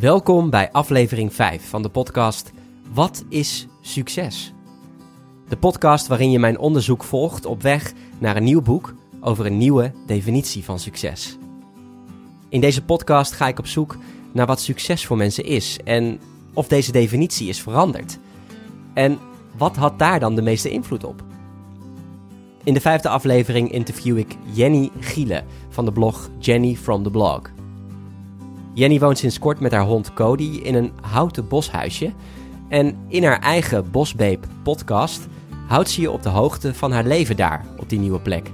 Welkom 0.00 0.50
bij 0.50 0.72
aflevering 0.72 1.34
5 1.34 1.68
van 1.68 1.82
de 1.82 1.88
podcast 1.88 2.52
Wat 2.92 3.24
is 3.28 3.66
succes? 3.80 4.52
De 5.48 5.56
podcast 5.56 6.06
waarin 6.06 6.30
je 6.30 6.38
mijn 6.38 6.58
onderzoek 6.58 7.04
volgt 7.04 7.46
op 7.46 7.62
weg 7.62 7.92
naar 8.18 8.36
een 8.36 8.44
nieuw 8.44 8.62
boek 8.62 8.94
over 9.20 9.46
een 9.46 9.58
nieuwe 9.58 9.92
definitie 10.06 10.64
van 10.64 10.78
succes. 10.78 11.36
In 12.48 12.60
deze 12.60 12.84
podcast 12.84 13.32
ga 13.32 13.48
ik 13.48 13.58
op 13.58 13.66
zoek 13.66 13.96
naar 14.32 14.46
wat 14.46 14.60
succes 14.60 15.06
voor 15.06 15.16
mensen 15.16 15.44
is 15.44 15.78
en 15.84 16.20
of 16.52 16.68
deze 16.68 16.92
definitie 16.92 17.48
is 17.48 17.62
veranderd. 17.62 18.18
En 18.94 19.18
wat 19.56 19.76
had 19.76 19.98
daar 19.98 20.20
dan 20.20 20.34
de 20.34 20.42
meeste 20.42 20.70
invloed 20.70 21.04
op? 21.04 21.22
In 22.64 22.74
de 22.74 22.80
vijfde 22.80 23.08
aflevering 23.08 23.72
interview 23.72 24.18
ik 24.18 24.36
Jenny 24.52 24.90
Giele 25.00 25.44
van 25.68 25.84
de 25.84 25.92
blog 25.92 26.30
Jenny 26.38 26.76
from 26.76 27.02
the 27.02 27.10
Blog. 27.10 27.57
Jenny 28.78 28.98
woont 28.98 29.18
sinds 29.18 29.38
kort 29.38 29.60
met 29.60 29.72
haar 29.72 29.84
hond 29.84 30.12
Cody 30.12 30.60
in 30.62 30.74
een 30.74 30.92
houten 31.00 31.48
boshuisje. 31.48 32.12
En 32.68 32.96
in 33.08 33.24
haar 33.24 33.40
eigen 33.40 33.90
Bosbeep 33.90 34.46
podcast 34.62 35.26
houdt 35.66 35.90
ze 35.90 36.00
je 36.00 36.10
op 36.10 36.22
de 36.22 36.28
hoogte 36.28 36.74
van 36.74 36.92
haar 36.92 37.04
leven 37.04 37.36
daar, 37.36 37.66
op 37.78 37.88
die 37.88 37.98
nieuwe 37.98 38.20
plek. 38.20 38.50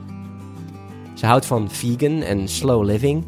Ze 1.15 1.27
houdt 1.27 1.47
van 1.47 1.71
vegan 1.71 2.23
en 2.23 2.49
slow 2.49 2.85
living. 2.85 3.25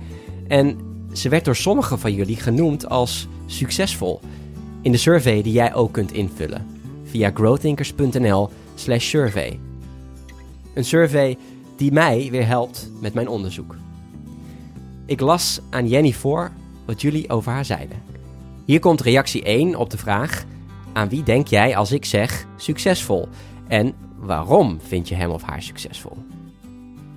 En 0.48 0.78
ze 1.12 1.28
werd 1.28 1.44
door 1.44 1.56
sommigen 1.56 1.98
van 1.98 2.12
jullie 2.12 2.36
genoemd 2.36 2.88
als 2.88 3.28
succesvol. 3.46 4.20
In 4.82 4.92
de 4.92 4.98
survey 4.98 5.42
die 5.42 5.52
jij 5.52 5.74
ook 5.74 5.92
kunt 5.92 6.12
invullen 6.12 6.66
via 7.04 7.30
growthinkers.nl/slash 7.34 9.08
survey. 9.08 9.60
Een 10.74 10.84
survey 10.84 11.38
die 11.76 11.92
mij 11.92 12.28
weer 12.30 12.46
helpt 12.46 12.90
met 13.00 13.14
mijn 13.14 13.28
onderzoek. 13.28 13.76
Ik 15.06 15.20
las 15.20 15.60
aan 15.70 15.88
Jenny 15.88 16.12
voor 16.12 16.50
wat 16.86 17.00
jullie 17.00 17.30
over 17.30 17.52
haar 17.52 17.64
zeiden. 17.64 18.02
Hier 18.64 18.80
komt 18.80 19.00
reactie 19.00 19.42
1 19.42 19.76
op 19.76 19.90
de 19.90 19.98
vraag: 19.98 20.44
aan 20.92 21.08
wie 21.08 21.22
denk 21.22 21.46
jij 21.46 21.76
als 21.76 21.92
ik 21.92 22.04
zeg 22.04 22.46
succesvol? 22.56 23.28
En 23.68 23.94
waarom 24.16 24.78
vind 24.80 25.08
je 25.08 25.14
hem 25.14 25.30
of 25.30 25.42
haar 25.42 25.62
succesvol? 25.62 26.16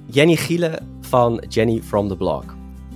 Jenny 0.05 0.35
Giele 0.35 0.79
van 1.01 1.43
Jenny 1.47 1.81
from 1.83 2.07
the 2.07 2.17
Blog. 2.17 2.43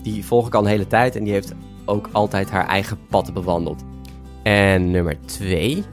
Die 0.02 0.25
volg 0.25 0.47
ik 0.47 0.56
al 0.56 0.62
een 0.62 0.67
hele 0.67 0.88
tijd 0.88 1.16
en 1.16 1.23
die 1.23 1.34
heeft 1.34 1.53
ook 1.86 2.09
altijd 2.12 2.50
haar 2.50 2.67
eigen 2.67 2.97
pad 3.09 3.34
bewandeld. 3.34 3.84
En 4.44 4.92
nummer 4.92 5.17
2. 5.25 5.84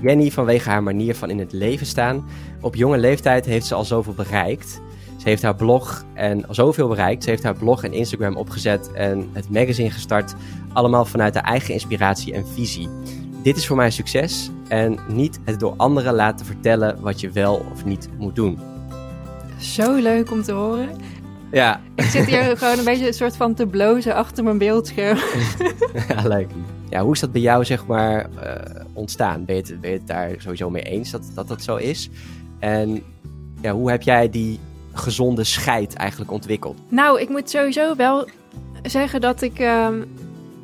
Jenny 0.00 0.30
vanwege 0.30 0.68
haar 0.68 0.82
manier 0.82 1.14
van 1.14 1.30
in 1.30 1.38
het 1.38 1.52
leven 1.52 1.86
staan. 1.86 2.28
Op 2.60 2.74
jonge 2.74 2.98
leeftijd 2.98 3.46
heeft 3.46 3.66
ze 3.66 3.74
al 3.74 3.84
zoveel 3.84 4.14
bereikt. 4.14 4.80
Ze 5.28 5.34
heeft 5.34 5.46
haar 5.46 5.56
blog 5.56 6.04
en 6.14 6.44
zoveel 6.50 6.88
bereikt. 6.88 7.24
Ze 7.24 7.30
heeft 7.30 7.42
haar 7.42 7.54
blog 7.54 7.84
en 7.84 7.92
Instagram 7.92 8.36
opgezet 8.36 8.92
en 8.92 9.28
het 9.32 9.50
magazine 9.50 9.90
gestart. 9.90 10.34
Allemaal 10.72 11.04
vanuit 11.04 11.34
haar 11.34 11.44
eigen 11.44 11.74
inspiratie 11.74 12.32
en 12.32 12.46
visie. 12.46 12.88
Dit 13.42 13.56
is 13.56 13.66
voor 13.66 13.76
mij 13.76 13.90
succes 13.90 14.50
en 14.68 14.98
niet 15.08 15.40
het 15.44 15.60
door 15.60 15.74
anderen 15.76 16.14
laten 16.14 16.46
vertellen 16.46 17.00
wat 17.00 17.20
je 17.20 17.30
wel 17.30 17.66
of 17.72 17.84
niet 17.84 18.08
moet 18.18 18.34
doen. 18.36 18.58
Zo 19.58 19.94
leuk 19.94 20.30
om 20.30 20.42
te 20.42 20.52
horen. 20.52 20.88
Ja. 21.50 21.80
Ik 21.94 22.04
zit 22.04 22.26
hier 22.26 22.56
gewoon 22.56 22.78
een 22.78 22.84
beetje 22.84 23.06
een 23.06 23.14
soort 23.14 23.36
van 23.36 23.54
te 23.54 23.66
blozen 23.66 24.14
achter 24.14 24.44
mijn 24.44 24.58
beeldscherm. 24.58 25.18
ja, 26.08 26.22
leuk. 26.28 26.50
Ja, 26.88 27.02
hoe 27.02 27.12
is 27.12 27.20
dat 27.20 27.32
bij 27.32 27.40
jou 27.40 27.64
zeg 27.64 27.86
maar 27.86 28.26
uh, 28.42 28.84
ontstaan? 28.92 29.44
Ben 29.44 29.56
je, 29.56 29.62
het, 29.62 29.80
ben 29.80 29.90
je 29.90 29.96
het 29.96 30.06
daar 30.06 30.30
sowieso 30.38 30.70
mee 30.70 30.82
eens 30.82 31.10
dat, 31.10 31.22
dat 31.34 31.48
dat 31.48 31.62
zo 31.62 31.76
is? 31.76 32.10
En 32.58 33.02
ja, 33.60 33.72
hoe 33.72 33.90
heb 33.90 34.02
jij 34.02 34.30
die 34.30 34.58
gezonde 34.98 35.44
scheid 35.44 35.94
eigenlijk 35.94 36.30
ontwikkeld? 36.30 36.78
Nou, 36.88 37.20
ik 37.20 37.28
moet 37.28 37.50
sowieso 37.50 37.96
wel 37.96 38.28
zeggen 38.82 39.20
dat 39.20 39.42
ik 39.42 39.60
uh, 39.60 39.88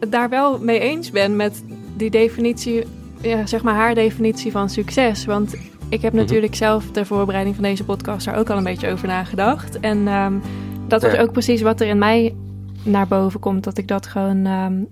het 0.01 0.13
daar 0.13 0.29
wel 0.29 0.59
mee 0.59 0.79
eens 0.79 1.11
ben 1.11 1.37
met 1.37 1.65
die 1.97 2.11
definitie, 2.11 2.85
ja, 3.21 3.47
zeg 3.47 3.63
maar 3.63 3.75
haar 3.75 3.95
definitie 3.95 4.53
van 4.53 4.69
succes. 4.71 5.25
Want 5.25 5.55
ik 5.89 6.03
heb 6.03 6.13
natuurlijk 6.13 6.55
zelf 6.55 6.91
ter 6.91 7.07
voorbereiding 7.07 7.55
van 7.55 7.65
deze 7.65 7.85
podcast 7.85 8.25
daar 8.25 8.39
ook 8.39 8.51
al 8.51 8.57
een 8.57 8.65
beetje 8.65 8.91
over 8.91 9.09
nagedacht. 9.09 9.81
En 9.81 10.09
um, 10.09 10.43
dat 10.89 11.03
was 11.03 11.13
ja. 11.13 11.21
ook 11.21 11.33
precies 11.33 11.63
wat 11.63 11.81
er 11.81 11.87
in 11.87 11.99
mij 11.99 12.35
naar 12.83 13.07
boven 13.07 13.41
komt. 13.41 13.65
Dat 13.65 13.79
ik 13.79 13.89
dat 13.89 14.07
gewoon 14.07 14.47
um, 14.47 14.89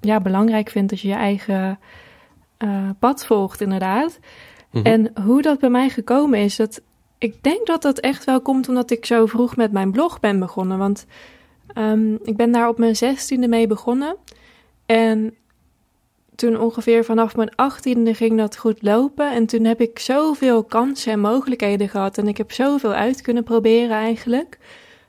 ja, 0.00 0.20
belangrijk 0.20 0.68
vind 0.68 0.90
dat 0.90 1.00
je 1.00 1.08
je 1.08 1.14
eigen 1.14 1.78
uh, 2.58 2.90
pad 2.98 3.26
volgt, 3.26 3.60
inderdaad. 3.60 4.18
Mm 4.70 4.82
-hmm. 4.82 4.92
En 4.92 5.10
hoe 5.24 5.42
dat 5.42 5.58
bij 5.58 5.70
mij 5.70 5.88
gekomen 5.88 6.38
is, 6.38 6.56
dat 6.56 6.80
ik 7.18 7.42
denk 7.42 7.66
dat 7.66 7.82
dat 7.82 7.98
echt 7.98 8.24
wel 8.24 8.40
komt 8.40 8.68
omdat 8.68 8.90
ik 8.90 9.06
zo 9.06 9.26
vroeg 9.26 9.56
met 9.56 9.72
mijn 9.72 9.90
blog 9.90 10.20
ben 10.20 10.38
begonnen. 10.38 10.78
Want 10.78 11.06
um, 11.74 12.18
ik 12.22 12.36
ben 12.36 12.52
daar 12.52 12.68
op 12.68 12.78
mijn 12.78 12.96
zestiende 12.96 13.48
mee 13.48 13.66
begonnen. 13.66 14.16
En 14.86 15.34
toen 16.34 16.60
ongeveer 16.60 17.04
vanaf 17.04 17.36
mijn 17.36 17.54
achttiende 17.54 18.14
ging 18.14 18.38
dat 18.38 18.56
goed 18.56 18.82
lopen. 18.82 19.32
En 19.32 19.46
toen 19.46 19.64
heb 19.64 19.80
ik 19.80 19.98
zoveel 19.98 20.64
kansen 20.64 21.12
en 21.12 21.20
mogelijkheden 21.20 21.88
gehad. 21.88 22.18
En 22.18 22.28
ik 22.28 22.36
heb 22.36 22.52
zoveel 22.52 22.92
uit 22.92 23.20
kunnen 23.20 23.44
proberen 23.44 23.96
eigenlijk. 23.96 24.58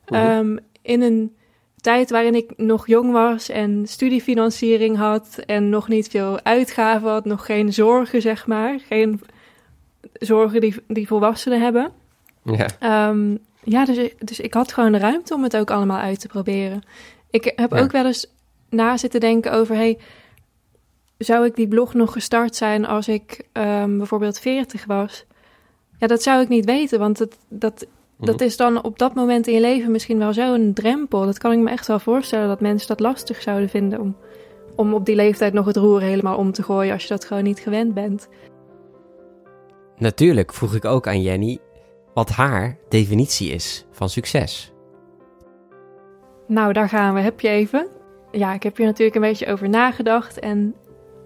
Mm-hmm. 0.08 0.38
Um, 0.38 0.60
in 0.82 1.02
een 1.02 1.36
tijd 1.82 2.10
waarin 2.10 2.36
ik 2.36 2.54
nog 2.58 2.88
jong 2.88 3.12
was 3.12 3.50
en 3.50 3.88
studiefinanciering 3.88 4.98
had. 4.98 5.42
En 5.46 5.70
nog 5.70 5.88
niet 5.88 6.08
veel 6.08 6.40
uitgaven 6.44 7.10
had. 7.10 7.26
Nog 7.26 7.46
geen 7.46 7.74
zorgen, 7.74 8.22
zeg 8.22 8.48
maar. 8.48 8.80
Geen 8.88 9.22
zorgen 10.14 10.62
die, 10.62 10.76
die 10.88 11.08
volwassenen 11.08 11.62
hebben. 11.62 11.92
Ja, 12.44 13.10
um, 13.10 13.38
ja 13.64 13.86
dus, 13.86 14.14
dus 14.20 14.40
ik 14.40 14.54
had 14.54 14.74
gewoon 14.74 14.92
de 14.92 14.98
ruimte 14.98 15.34
om 15.34 15.44
het 15.44 15.58
ook 15.58 15.72
allemaal 15.72 16.00
uit 16.00 16.20
te 16.20 16.28
proberen. 16.28 16.84
Ik 17.30 17.54
heb 17.56 17.72
ja. 17.72 17.80
ook 17.80 17.92
wel 17.92 18.06
eens 18.06 18.34
na 18.70 18.98
zitten 18.98 19.20
denken 19.20 19.52
over... 19.52 19.76
Hey, 19.76 19.98
zou 21.20 21.46
ik 21.46 21.56
die 21.56 21.68
blog 21.68 21.94
nog 21.94 22.12
gestart 22.12 22.56
zijn 22.56 22.86
als 22.86 23.08
ik 23.08 23.46
um, 23.54 23.98
bijvoorbeeld 23.98 24.40
40 24.40 24.86
was? 24.86 25.26
Ja, 25.98 26.08
dat 26.08 26.24
zou 26.24 26.42
ik 26.42 26.50
niet 26.50 26.66
weten, 26.66 27.00
want 27.00 27.20
het, 27.20 27.38
dat, 27.50 27.86
mm. 28.18 28.26
dat 28.26 28.42
is 28.42 28.58
dan 28.58 28.84
op 28.84 29.00
dat 29.00 29.14
moment 29.14 29.48
in 29.48 29.54
je 29.54 29.60
leven 29.60 29.92
misschien 29.92 30.18
wel 30.18 30.34
zo'n 30.34 30.72
drempel. 30.74 31.26
Dat 31.26 31.38
kan 31.38 31.52
ik 31.52 31.60
me 31.60 31.70
echt 31.70 31.88
wel 31.88 32.00
voorstellen 32.00 32.48
dat 32.48 32.62
mensen 32.62 32.88
dat 32.88 33.00
lastig 33.00 33.42
zouden 33.42 33.70
vinden 33.70 34.00
om, 34.00 34.16
om 34.76 34.94
op 34.94 35.06
die 35.06 35.16
leeftijd 35.16 35.54
nog 35.54 35.66
het 35.66 35.78
roer 35.78 36.02
helemaal 36.02 36.38
om 36.38 36.52
te 36.52 36.64
gooien 36.64 36.94
als 36.94 37.02
je 37.04 37.10
dat 37.10 37.26
gewoon 37.26 37.44
niet 37.44 37.60
gewend 37.60 37.94
bent. 37.94 38.28
Natuurlijk 40.00 40.54
vroeg 40.54 40.76
ik 40.76 40.86
ook 40.86 41.08
aan 41.08 41.22
Jenny 41.22 41.60
wat 42.14 42.30
haar 42.30 42.78
definitie 42.90 43.52
is 43.52 43.86
van 43.92 44.10
succes. 44.10 44.74
Nou, 46.48 46.74
daar 46.74 46.90
gaan 46.90 47.14
we. 47.14 47.20
Heb 47.20 47.40
je 47.40 47.48
even? 47.50 47.88
Ja, 48.32 48.54
ik 48.54 48.64
heb 48.64 48.78
hier 48.78 48.86
natuurlijk 48.86 49.16
een 49.16 49.22
beetje 49.22 49.48
over 49.48 49.70
nagedacht 49.70 50.40
en 50.40 50.76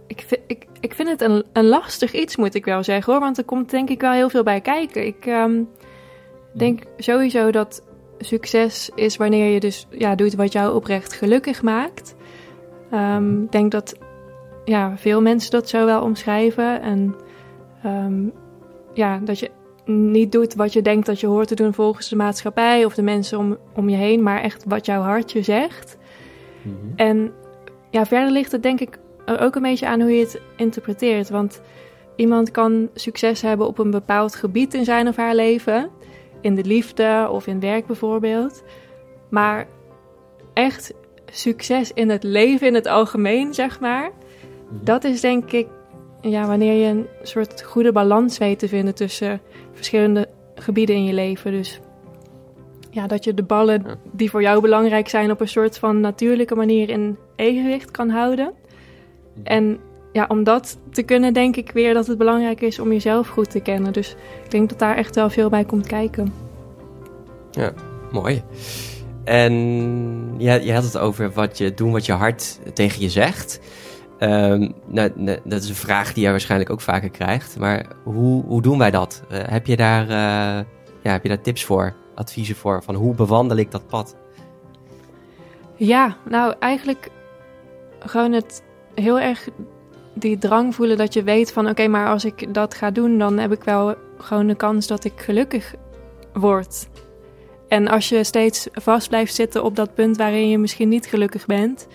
ik 0.07 0.25
ik, 0.47 0.65
ik 0.79 0.93
vind 0.93 1.09
het 1.09 1.21
een, 1.21 1.43
een 1.53 1.65
lastig 1.65 2.13
iets, 2.13 2.35
moet 2.35 2.55
ik 2.55 2.65
wel 2.65 2.83
zeggen 2.83 3.13
hoor. 3.13 3.21
Want 3.21 3.37
er 3.37 3.43
komt 3.43 3.69
denk 3.69 3.89
ik 3.89 4.01
wel 4.01 4.11
heel 4.11 4.29
veel 4.29 4.43
bij 4.43 4.61
kijken. 4.61 5.05
Ik 5.05 5.25
um, 5.25 5.69
denk 6.53 6.83
sowieso 6.97 7.51
dat 7.51 7.83
succes 8.19 8.89
is 8.95 9.17
wanneer 9.17 9.53
je 9.53 9.59
dus 9.59 9.87
ja, 9.89 10.15
doet 10.15 10.35
wat 10.35 10.51
jou 10.51 10.75
oprecht 10.75 11.13
gelukkig 11.13 11.61
maakt. 11.61 12.15
Um, 12.93 13.43
ik 13.43 13.51
denk 13.51 13.71
dat 13.71 13.97
ja, 14.65 14.97
veel 14.97 15.21
mensen 15.21 15.51
dat 15.51 15.69
zo 15.69 15.85
wel 15.85 16.01
omschrijven. 16.01 16.81
En 16.81 17.15
um, 17.85 18.33
ja, 18.93 19.19
dat 19.23 19.39
je 19.39 19.51
niet 19.85 20.31
doet 20.31 20.55
wat 20.55 20.73
je 20.73 20.81
denkt 20.81 21.05
dat 21.05 21.19
je 21.19 21.27
hoort 21.27 21.47
te 21.47 21.55
doen 21.55 21.73
volgens 21.73 22.09
de 22.09 22.15
maatschappij 22.15 22.85
of 22.85 22.93
de 22.93 23.01
mensen 23.01 23.37
om, 23.37 23.57
om 23.75 23.89
je 23.89 23.95
heen, 23.95 24.23
maar 24.23 24.41
echt 24.41 24.63
wat 24.67 24.85
jouw 24.85 25.01
hartje 25.01 25.41
zegt. 25.41 25.97
Mm-hmm. 26.61 26.93
En 26.95 27.31
ja, 27.89 28.05
verder 28.05 28.31
ligt 28.31 28.51
het 28.51 28.63
denk 28.63 28.79
ik 28.79 28.99
ook 29.25 29.55
een 29.55 29.61
beetje 29.61 29.87
aan 29.87 30.01
hoe 30.01 30.11
je 30.11 30.19
het 30.19 30.41
interpreteert. 30.55 31.29
Want 31.29 31.61
iemand 32.15 32.51
kan 32.51 32.89
succes 32.93 33.41
hebben 33.41 33.67
op 33.67 33.77
een 33.77 33.91
bepaald 33.91 34.35
gebied 34.35 34.73
in 34.73 34.85
zijn 34.85 35.07
of 35.07 35.15
haar 35.15 35.35
leven, 35.35 35.89
in 36.41 36.55
de 36.55 36.63
liefde 36.63 37.27
of 37.31 37.47
in 37.47 37.59
werk 37.59 37.85
bijvoorbeeld. 37.85 38.63
Maar 39.29 39.67
echt 40.53 40.93
succes 41.31 41.91
in 41.93 42.09
het 42.09 42.23
leven 42.23 42.67
in 42.67 42.73
het 42.73 42.87
algemeen, 42.87 43.53
zeg 43.53 43.79
maar, 43.79 44.11
mm-hmm. 44.11 44.85
dat 44.85 45.03
is 45.03 45.21
denk 45.21 45.51
ik 45.51 45.67
ja, 46.29 46.47
wanneer 46.47 46.73
je 46.73 46.87
een 46.87 47.07
soort 47.23 47.63
goede 47.63 47.91
balans 47.91 48.37
weet 48.37 48.59
te 48.59 48.67
vinden 48.67 48.95
tussen 48.95 49.41
verschillende 49.73 50.29
gebieden 50.55 50.95
in 50.95 51.05
je 51.05 51.13
leven. 51.13 51.51
Dus 51.51 51.79
ja, 52.89 53.07
dat 53.07 53.23
je 53.23 53.33
de 53.33 53.43
ballen 53.43 53.85
die 54.11 54.29
voor 54.29 54.41
jou 54.41 54.61
belangrijk 54.61 55.09
zijn 55.09 55.31
op 55.31 55.41
een 55.41 55.47
soort 55.47 55.77
van 55.77 55.99
natuurlijke 55.99 56.55
manier 56.55 56.89
in 56.89 57.17
evenwicht 57.35 57.91
kan 57.91 58.09
houden. 58.09 58.53
En 59.43 59.79
ja, 60.11 60.25
om 60.27 60.43
dat 60.43 60.77
te 60.91 61.03
kunnen, 61.03 61.33
denk 61.33 61.55
ik 61.55 61.71
weer 61.71 61.93
dat 61.93 62.07
het 62.07 62.17
belangrijk 62.17 62.61
is 62.61 62.79
om 62.79 62.91
jezelf 62.91 63.27
goed 63.27 63.49
te 63.49 63.59
kennen. 63.59 63.93
Dus 63.93 64.15
ik 64.43 64.51
denk 64.51 64.69
dat 64.69 64.79
daar 64.79 64.95
echt 64.95 65.15
wel 65.15 65.29
veel 65.29 65.49
bij 65.49 65.65
komt 65.65 65.87
kijken. 65.87 66.33
Ja, 67.51 67.73
mooi. 68.11 68.43
En 69.23 69.53
ja, 70.37 70.53
je 70.53 70.73
had 70.73 70.83
het 70.83 70.97
over 70.97 71.31
wat 71.31 71.57
je 71.57 71.73
doen 71.73 71.91
wat 71.91 72.05
je 72.05 72.11
hart 72.11 72.59
tegen 72.73 73.01
je 73.01 73.09
zegt. 73.09 73.59
Um, 74.23 74.73
nou, 74.85 75.11
dat 75.43 75.63
is 75.63 75.69
een 75.69 75.75
vraag 75.75 76.13
die 76.13 76.23
jij 76.23 76.31
waarschijnlijk 76.31 76.69
ook 76.69 76.81
vaker 76.81 77.09
krijgt. 77.09 77.57
Maar 77.57 77.85
hoe, 78.03 78.43
hoe 78.43 78.61
doen 78.61 78.77
wij 78.77 78.91
dat? 78.91 79.23
Uh, 79.31 79.39
heb, 79.43 79.65
je 79.65 79.75
daar, 79.75 80.03
uh, 80.03 80.65
ja, 81.01 81.11
heb 81.11 81.23
je 81.23 81.29
daar 81.29 81.41
tips 81.41 81.63
voor, 81.63 81.93
adviezen 82.15 82.55
voor? 82.55 82.83
Van 82.83 82.95
hoe 82.95 83.15
bewandel 83.15 83.57
ik 83.57 83.71
dat 83.71 83.87
pad? 83.87 84.15
Ja, 85.75 86.17
nou 86.29 86.53
eigenlijk 86.59 87.09
gewoon 87.99 88.31
het 88.31 88.63
heel 88.95 89.19
erg 89.19 89.49
die 90.13 90.37
drang 90.37 90.75
voelen 90.75 90.97
dat 90.97 91.13
je 91.13 91.23
weet 91.23 91.51
van 91.51 91.69
oké, 91.69 91.87
maar 91.87 92.07
als 92.07 92.25
ik 92.25 92.53
dat 92.53 92.73
ga 92.73 92.91
doen, 92.91 93.17
dan 93.17 93.37
heb 93.37 93.51
ik 93.51 93.63
wel 93.63 93.95
gewoon 94.17 94.47
de 94.47 94.55
kans 94.55 94.87
dat 94.87 95.03
ik 95.03 95.13
gelukkig 95.15 95.73
word. 96.33 96.87
En 97.67 97.87
als 97.87 98.09
je 98.09 98.23
steeds 98.23 98.67
vast 98.73 99.09
blijft 99.09 99.35
zitten 99.35 99.63
op 99.63 99.75
dat 99.75 99.93
punt 99.93 100.17
waarin 100.17 100.49
je 100.49 100.57
misschien 100.57 100.89
niet 100.89 101.05
gelukkig 101.05 101.45
bent, 101.45 101.87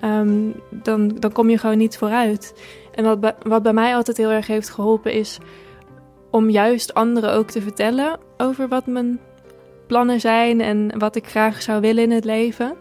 ehm, 0.00 0.50
dan, 0.70 1.08
dan 1.08 1.32
kom 1.32 1.50
je 1.50 1.58
gewoon 1.58 1.78
niet 1.78 1.98
vooruit. 1.98 2.54
En 2.94 3.04
wat, 3.04 3.34
wat 3.42 3.62
bij 3.62 3.72
mij 3.72 3.94
altijd 3.94 4.16
heel 4.16 4.30
erg 4.30 4.46
heeft 4.46 4.70
geholpen 4.70 5.12
is 5.12 5.38
om 6.30 6.50
juist 6.50 6.94
anderen 6.94 7.32
ook 7.32 7.50
te 7.50 7.62
vertellen 7.62 8.18
over 8.36 8.68
wat 8.68 8.86
mijn 8.86 9.20
plannen 9.86 10.20
zijn 10.20 10.60
en 10.60 10.98
wat 10.98 11.16
ik 11.16 11.26
graag 11.26 11.62
zou 11.62 11.80
willen 11.80 12.02
in 12.02 12.10
het 12.10 12.24
leven. 12.24 12.76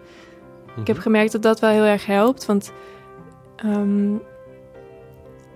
Ik 0.76 0.88
heb 0.88 0.96
mhm. 0.96 1.06
gemerkt 1.06 1.32
dat 1.32 1.42
dat 1.42 1.60
wel 1.60 1.70
heel 1.70 1.84
erg 1.84 2.06
helpt, 2.06 2.46
want 2.46 2.72
ehm, 3.56 4.14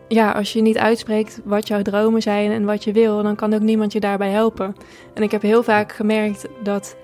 ja, 0.07 0.31
als 0.31 0.53
je 0.53 0.61
niet 0.61 0.77
uitspreekt 0.77 1.41
wat 1.43 1.67
jouw 1.67 1.81
dromen 1.81 2.21
zijn 2.21 2.51
en 2.51 2.65
wat 2.65 2.83
je 2.83 2.91
wil, 2.91 3.23
dan 3.23 3.35
kan 3.35 3.53
ook 3.53 3.61
niemand 3.61 3.93
je 3.93 3.99
daarbij 3.99 4.29
helpen. 4.29 4.75
En 5.13 5.23
ik 5.23 5.31
heb 5.31 5.41
heel 5.41 5.63
vaak 5.63 5.91
gemerkt 5.91 6.47
dat 6.63 6.95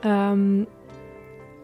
ehm, 0.00 0.64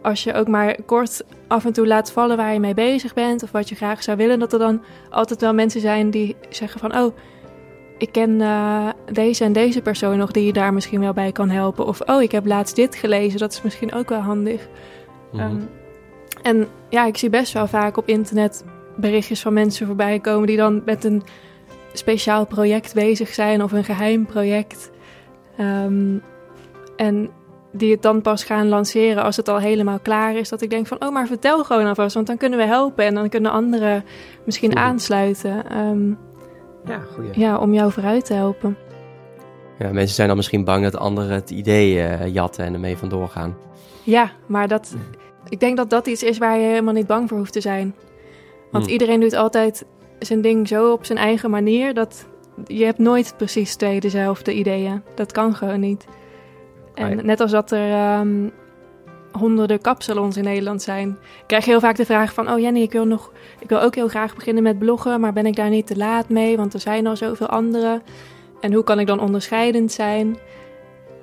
als 0.04 0.24
je 0.24 0.34
ook 0.34 0.48
maar 0.48 0.76
kort 0.86 1.24
af 1.48 1.64
en 1.64 1.72
toe 1.72 1.86
laat 1.86 2.12
vallen 2.12 2.36
waar 2.36 2.52
je 2.52 2.60
mee 2.60 2.74
bezig 2.74 3.14
bent 3.14 3.42
of 3.42 3.50
wat 3.50 3.68
je 3.68 3.74
graag 3.74 4.02
zou 4.02 4.16
willen, 4.16 4.38
dat 4.38 4.52
er 4.52 4.58
dan 4.58 4.82
altijd 5.10 5.40
wel 5.40 5.54
mensen 5.54 5.80
zijn 5.80 6.10
die 6.10 6.36
zeggen 6.48 6.80
van, 6.80 6.96
oh, 6.96 7.16
ik 7.98 8.12
ken 8.12 8.30
uh, 8.30 8.88
deze 9.12 9.44
en 9.44 9.52
deze 9.52 9.82
persoon 9.82 10.18
nog 10.18 10.30
die 10.30 10.44
je 10.44 10.52
daar 10.52 10.74
misschien 10.74 11.00
wel 11.00 11.12
bij 11.12 11.32
kan 11.32 11.50
helpen. 11.50 11.86
Of, 11.86 12.00
oh, 12.00 12.22
ik 12.22 12.32
heb 12.32 12.46
laatst 12.46 12.76
dit 12.76 12.94
gelezen, 12.94 13.38
dat 13.38 13.52
is 13.52 13.62
misschien 13.62 13.92
ook 13.92 14.08
wel 14.08 14.20
handig. 14.20 14.68
Mhm. 15.32 15.42
Ehm, 15.42 15.60
en 16.42 16.66
ja, 16.88 17.06
ik 17.06 17.16
zie 17.16 17.30
best 17.30 17.52
wel 17.52 17.66
vaak 17.66 17.96
op 17.96 18.08
internet 18.08 18.64
berichtjes 18.96 19.40
van 19.40 19.52
mensen 19.52 19.86
voorbij 19.86 20.18
komen 20.18 20.46
die 20.46 20.56
dan 20.56 20.82
met 20.84 21.04
een 21.04 21.22
speciaal 21.92 22.46
project 22.46 22.94
bezig 22.94 23.28
zijn 23.28 23.62
of 23.62 23.72
een 23.72 23.84
geheim 23.84 24.26
project. 24.26 24.90
Um, 25.60 26.22
en 26.96 27.30
die 27.76 27.90
het 27.92 28.02
dan 28.02 28.20
pas 28.20 28.44
gaan 28.44 28.68
lanceren 28.68 29.22
als 29.22 29.36
het 29.36 29.48
al 29.48 29.58
helemaal 29.58 29.98
klaar 29.98 30.36
is. 30.36 30.48
Dat 30.48 30.62
ik 30.62 30.70
denk 30.70 30.86
van, 30.86 31.02
oh, 31.04 31.12
maar 31.12 31.26
vertel 31.26 31.64
gewoon 31.64 31.86
alvast, 31.86 32.14
want 32.14 32.26
dan 32.26 32.36
kunnen 32.36 32.58
we 32.58 32.64
helpen 32.64 33.04
en 33.04 33.14
dan 33.14 33.28
kunnen 33.28 33.50
anderen 33.50 34.04
misschien 34.44 34.76
aansluiten. 34.76 35.78
Um, 35.78 36.18
ja, 36.86 37.00
goeie. 37.14 37.30
ja, 37.38 37.58
om 37.58 37.74
jou 37.74 37.92
vooruit 37.92 38.24
te 38.24 38.34
helpen. 38.34 38.76
Ja, 39.78 39.92
mensen 39.92 40.14
zijn 40.14 40.28
dan 40.28 40.36
misschien 40.36 40.64
bang 40.64 40.82
dat 40.82 40.96
anderen 40.96 41.34
het 41.34 41.50
idee 41.50 41.96
uh, 41.96 42.26
jatten 42.26 42.64
en 42.64 42.74
ermee 42.74 42.96
vandoor 42.96 43.28
gaan. 43.28 43.56
Ja, 44.02 44.30
maar 44.46 44.68
dat, 44.68 44.94
ik 45.48 45.60
denk 45.60 45.76
dat 45.76 45.90
dat 45.90 46.06
iets 46.06 46.22
is 46.22 46.38
waar 46.38 46.58
je 46.58 46.66
helemaal 46.66 46.94
niet 46.94 47.06
bang 47.06 47.28
voor 47.28 47.38
hoeft 47.38 47.52
te 47.52 47.60
zijn. 47.60 47.94
Want 48.70 48.84
hm. 48.84 48.90
iedereen 48.92 49.20
doet 49.20 49.34
altijd 49.34 49.84
zijn 50.18 50.40
ding 50.40 50.68
zo 50.68 50.92
op 50.92 51.04
zijn 51.04 51.18
eigen 51.18 51.50
manier 51.50 51.94
dat 51.94 52.26
je 52.66 52.84
hebt 52.84 52.98
nooit 52.98 53.34
precies 53.36 53.76
twee 53.76 54.00
dezelfde 54.00 54.54
ideeën. 54.54 55.02
Dat 55.14 55.32
kan 55.32 55.54
gewoon 55.54 55.80
niet. 55.80 56.04
En 56.94 57.26
net 57.26 57.40
als 57.40 57.50
dat 57.50 57.70
er 57.70 58.18
um, 58.20 58.52
honderden 59.32 59.80
kapsalons 59.80 60.36
in 60.36 60.44
Nederland 60.44 60.82
zijn, 60.82 61.18
krijg 61.46 61.64
je 61.64 61.70
heel 61.70 61.80
vaak 61.80 61.96
de 61.96 62.04
vraag 62.04 62.32
van: 62.32 62.50
Oh 62.50 62.58
Jenny, 62.58 62.80
ik 62.80 62.92
wil, 62.92 63.04
nog, 63.04 63.32
ik 63.58 63.68
wil 63.68 63.80
ook 63.80 63.94
heel 63.94 64.08
graag 64.08 64.34
beginnen 64.34 64.62
met 64.62 64.78
bloggen, 64.78 65.20
maar 65.20 65.32
ben 65.32 65.46
ik 65.46 65.56
daar 65.56 65.70
niet 65.70 65.86
te 65.86 65.96
laat 65.96 66.28
mee? 66.28 66.56
Want 66.56 66.74
er 66.74 66.80
zijn 66.80 67.06
al 67.06 67.16
zoveel 67.16 67.48
anderen. 67.48 68.02
En 68.60 68.72
hoe 68.72 68.84
kan 68.84 68.98
ik 68.98 69.06
dan 69.06 69.20
onderscheidend 69.20 69.92
zijn? 69.92 70.36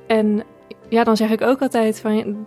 En 0.07 0.44
ja, 0.89 1.03
dan 1.03 1.18
zeg 1.18 1.29
ik 1.29 1.41
ook 1.41 1.62
altijd 1.62 2.00
van 2.00 2.45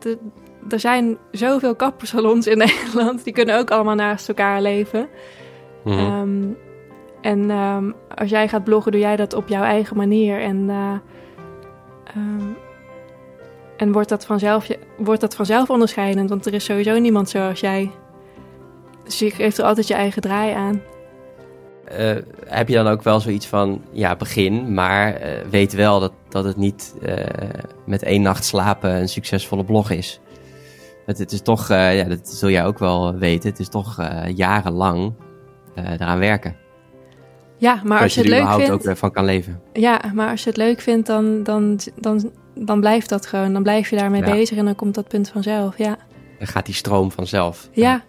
er 0.69 0.81
zijn 0.81 1.19
zoveel 1.31 1.75
kapsalons 1.75 2.47
in 2.47 2.59
Nederland. 2.67 3.25
Die 3.25 3.33
kunnen 3.33 3.59
ook 3.59 3.71
allemaal 3.71 3.95
naast 3.95 4.29
elkaar 4.29 4.63
leven. 4.63 5.09
Mhm. 5.85 5.99
Ehm, 5.99 6.43
en 7.21 7.51
ehm, 7.51 7.91
als 8.15 8.31
jij 8.31 8.49
gaat 8.49 8.65
bloggen, 8.65 8.93
doe 8.93 9.01
jij 9.01 9.17
dat 9.17 9.35
op 9.35 9.49
jouw 9.49 9.63
eigen 9.63 9.97
manier. 9.97 10.41
En, 10.41 10.69
uh, 10.69 10.93
um, 12.17 12.57
en 13.85 13.93
wordt, 13.93 14.09
dat 14.09 14.27
vanzelf, 14.27 14.69
wordt 14.97 15.21
dat 15.21 15.35
vanzelf 15.35 15.71
onderscheidend. 15.71 16.29
Want 16.29 16.47
er 16.47 16.55
is 16.55 16.65
sowieso 16.65 16.99
niemand 16.99 17.29
zoals 17.29 17.61
jij. 17.61 17.91
Dus 19.05 19.19
je 19.19 19.31
geeft 19.31 19.59
er 19.59 19.65
altijd 19.65 19.87
je 19.87 19.95
eigen 19.95 20.23
draai 20.23 20.53
aan. 20.53 20.83
Uh, 21.99 22.17
heb 22.47 22.69
je 22.69 22.75
dan 22.75 22.87
ook 22.87 23.03
wel 23.03 23.21
zoiets 23.21 23.47
van, 23.47 23.83
ja, 23.91 24.17
begin, 24.17 24.75
maar 24.75 25.21
uh, 25.21 25.29
weet 25.51 25.73
wel 25.73 26.01
dat, 26.01 26.13
dat 26.29 26.45
het 26.45 26.57
niet 26.57 26.95
met 27.85 28.03
één 28.03 28.23
nacht 28.23 28.45
slapen 28.45 28.91
een 28.91 29.09
succesvolle 29.09 29.65
blog 29.65 29.91
is? 29.91 30.21
Het, 31.07 31.19
het 31.19 31.33
is 31.33 31.43
toch, 31.43 31.69
ja, 31.69 32.05
dat 32.05 32.29
zul 32.29 32.51
jij 32.51 32.65
ook 32.65 32.79
wel 32.79 33.15
weten, 33.15 33.51
het 33.51 33.59
is 33.59 33.69
toch 33.69 34.09
jarenlang 34.35 35.13
eraan 35.75 36.19
werken. 36.19 36.57
Ja, 37.65 37.81
maar 37.85 38.01
als 38.01 38.15
je 38.15 38.21
het 38.21 38.29
leuk 38.29 38.49
vindt... 38.49 38.89
ook 38.89 38.97
van 38.97 39.11
kan 39.11 39.25
leven. 39.25 39.61
Ja, 39.73 40.01
maar 40.15 40.31
als 40.31 40.43
je 40.43 40.49
het 40.49 40.59
leuk 40.59 40.81
vindt, 40.81 41.07
dan, 41.07 41.43
dan, 41.43 41.81
dan, 42.01 42.31
dan 42.55 42.81
blijft 42.81 43.09
dat 43.09 43.27
gewoon. 43.27 43.53
Dan 43.53 43.63
blijf 43.63 43.91
je 43.91 43.97
daarmee 43.97 44.23
bezig 44.23 44.59
en 44.59 44.65
dan 44.65 44.75
komt 44.75 44.95
dat 44.95 45.09
punt 45.09 45.29
vanzelf, 45.29 45.79
ja. 45.79 45.97
Dan 46.39 46.47
gaat 46.47 46.67
die 46.67 46.75
stroom 46.75 47.11
vanzelf. 47.11 47.69
Ja, 47.73 48.03